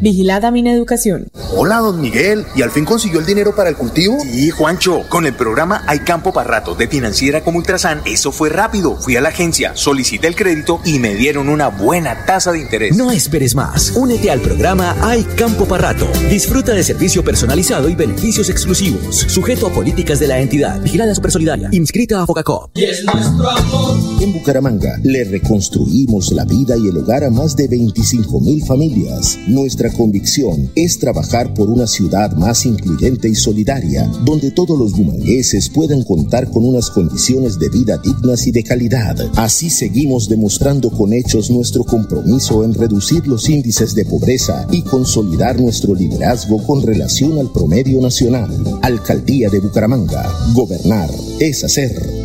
Vigilada 0.00 0.50
Mineducación. 0.50 1.28
Hola, 1.54 1.78
don 1.78 2.00
Miguel. 2.00 2.46
¿Y 2.54 2.62
al 2.62 2.70
fin 2.70 2.84
consiguió 2.84 3.20
el 3.20 3.26
dinero 3.26 3.54
para 3.54 3.68
el 3.70 3.76
cultivo? 3.76 4.16
Sí, 4.20 4.50
Juancho. 4.50 5.02
Con 5.08 5.26
el 5.26 5.34
programa 5.34 5.82
Hay 5.86 6.00
Campo 6.00 6.32
para 6.32 6.48
Rato 6.48 6.74
de 6.74 6.86
Financiera 6.88 7.42
como 7.42 7.58
Ultrasan, 7.58 8.02
eso 8.06 8.32
fue 8.32 8.48
rápido. 8.48 8.96
Fui 8.96 9.16
a 9.16 9.20
la 9.20 9.30
agencia, 9.30 9.72
solicité 9.74 10.28
el 10.28 10.36
crédito 10.36 10.80
y 10.84 10.98
me 10.98 11.14
dieron 11.14 11.48
una 11.48 11.68
buena 11.68 12.24
tasa 12.26 12.52
de 12.52 12.60
interés. 12.60 12.96
No 12.96 13.10
esperes 13.10 13.54
más. 13.54 13.90
Únete 13.96 14.30
al 14.30 14.40
programa 14.40 14.94
Hay 15.00 15.24
Campo 15.36 15.66
para 15.66 15.92
Rato. 15.92 16.06
Disfruta 16.30 16.72
de 16.74 16.84
servicio 16.84 17.24
personalizado 17.52 17.90
y 17.90 17.94
beneficios 17.94 18.48
exclusivos. 18.48 19.26
Sujeto 19.28 19.66
a 19.66 19.70
políticas 19.70 20.18
de 20.18 20.26
la 20.26 20.40
entidad. 20.40 20.80
Vigilada 20.80 21.14
Supersolidaria. 21.14 21.68
Inscrita 21.72 22.22
a 22.22 22.26
Focacop. 22.26 22.70
Y 22.74 22.84
es 22.84 23.04
nuestro 23.04 23.50
amor. 23.50 23.98
En 24.22 24.32
Bucaramanga 24.32 24.98
le 25.02 25.24
reconstruimos 25.24 26.32
la 26.32 26.46
vida 26.46 26.78
y 26.78 26.88
el 26.88 26.96
hogar 26.96 27.24
a 27.24 27.30
más 27.30 27.54
de 27.54 27.68
25 27.68 28.40
mil 28.40 28.64
familias. 28.64 29.38
Nuestra 29.48 29.90
convicción 29.92 30.70
es 30.74 30.98
trabajar 30.98 31.52
por 31.52 31.68
una 31.68 31.86
ciudad 31.86 32.32
más 32.36 32.64
incluyente 32.64 33.28
y 33.28 33.34
solidaria, 33.34 34.06
donde 34.24 34.50
todos 34.50 34.78
los 34.78 34.92
bumangueses 34.92 35.68
puedan 35.68 36.04
contar 36.04 36.48
con 36.50 36.64
unas 36.64 36.88
condiciones 36.88 37.58
de 37.58 37.68
vida 37.68 37.98
dignas 37.98 38.46
y 38.46 38.52
de 38.52 38.64
calidad. 38.64 39.16
Así 39.36 39.68
seguimos 39.68 40.26
demostrando 40.28 40.88
con 40.90 41.12
hechos 41.12 41.50
nuestro 41.50 41.84
compromiso 41.84 42.64
en 42.64 42.72
reducir 42.72 43.26
los 43.26 43.50
índices 43.50 43.94
de 43.94 44.06
pobreza 44.06 44.66
y 44.70 44.82
consolidar 44.82 45.60
nuestro 45.60 45.94
liderazgo 45.94 46.64
con 46.64 46.80
relación 46.80 47.41
al 47.42 47.50
promedio 47.50 48.00
nacional. 48.00 48.48
Alcaldía 48.82 49.50
de 49.50 49.58
Bucaramanga. 49.58 50.32
Gobernar 50.54 51.10
es 51.40 51.64
hacer. 51.64 52.21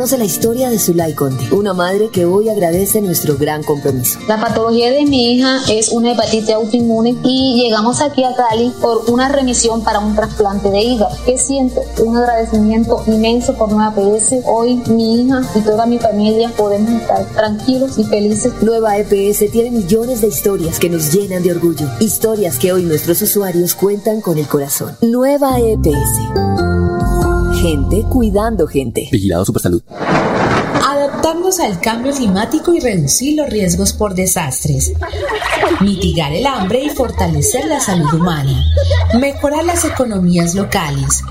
Conoce 0.00 0.16
la 0.16 0.24
historia 0.24 0.70
de 0.70 0.78
Zulay 0.78 1.12
Conde, 1.12 1.52
una 1.52 1.74
madre 1.74 2.08
que 2.08 2.24
hoy 2.24 2.48
agradece 2.48 3.02
nuestro 3.02 3.36
gran 3.36 3.62
compromiso. 3.62 4.18
La 4.28 4.40
patología 4.40 4.90
de 4.90 5.04
mi 5.04 5.34
hija 5.34 5.58
es 5.68 5.90
una 5.90 6.12
hepatitis 6.12 6.54
autoinmune 6.54 7.16
y 7.22 7.62
llegamos 7.62 8.00
aquí 8.00 8.24
a 8.24 8.34
Cali 8.34 8.72
por 8.80 9.10
una 9.10 9.28
remisión 9.28 9.84
para 9.84 9.98
un 9.98 10.16
trasplante 10.16 10.70
de 10.70 10.80
hígado. 10.80 11.14
¿Qué 11.26 11.36
siento? 11.36 11.82
Un 12.02 12.16
agradecimiento 12.16 13.02
inmenso 13.08 13.52
por 13.58 13.70
Nueva 13.70 13.92
EPS. 13.94 14.36
Hoy 14.46 14.82
mi 14.86 15.20
hija 15.20 15.42
y 15.54 15.60
toda 15.60 15.84
mi 15.84 15.98
familia 15.98 16.50
podemos 16.56 17.02
estar 17.02 17.26
tranquilos 17.34 17.98
y 17.98 18.04
felices. 18.04 18.54
Nueva 18.62 18.96
EPS 18.96 19.52
tiene 19.52 19.70
millones 19.70 20.22
de 20.22 20.28
historias 20.28 20.78
que 20.78 20.88
nos 20.88 21.12
llenan 21.12 21.42
de 21.42 21.52
orgullo. 21.52 21.86
Historias 22.00 22.56
que 22.56 22.72
hoy 22.72 22.84
nuestros 22.84 23.20
usuarios 23.20 23.74
cuentan 23.74 24.22
con 24.22 24.38
el 24.38 24.48
corazón. 24.48 24.96
Nueva 25.02 25.60
EPS 25.60 26.99
Gente 27.60 28.04
cuidando 28.08 28.66
gente. 28.66 29.10
Vigilado 29.12 29.44
Supersalud. 29.44 29.82
Adaptarnos 29.90 31.60
al 31.60 31.78
cambio 31.78 32.10
climático 32.14 32.72
y 32.72 32.80
reducir 32.80 33.36
los 33.36 33.50
riesgos 33.50 33.92
por 33.92 34.14
desastres. 34.14 34.94
Mitigar 35.82 36.32
el 36.32 36.46
hambre 36.46 36.84
y 36.84 36.88
fortalecer 36.88 37.66
la 37.66 37.78
salud 37.78 38.14
humana. 38.14 38.64
Mejorar 39.20 39.66
las 39.66 39.84
economías 39.84 40.54
locales. 40.54 41.22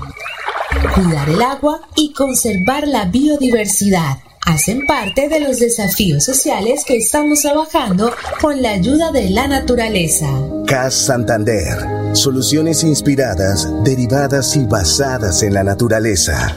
Cuidar 0.94 1.28
el 1.30 1.42
agua 1.42 1.80
y 1.96 2.12
conservar 2.12 2.86
la 2.86 3.06
biodiversidad 3.06 4.18
hacen 4.50 4.84
parte 4.84 5.28
de 5.28 5.40
los 5.40 5.60
desafíos 5.60 6.24
sociales 6.24 6.84
que 6.84 6.96
estamos 6.96 7.40
trabajando 7.40 8.12
con 8.40 8.60
la 8.60 8.70
ayuda 8.70 9.12
de 9.12 9.30
la 9.30 9.46
naturaleza. 9.46 10.26
CAS 10.66 10.94
Santander. 10.94 11.76
Soluciones 12.12 12.82
inspiradas, 12.82 13.68
derivadas 13.84 14.56
y 14.56 14.64
basadas 14.66 15.42
en 15.44 15.54
la 15.54 15.62
naturaleza. 15.62 16.56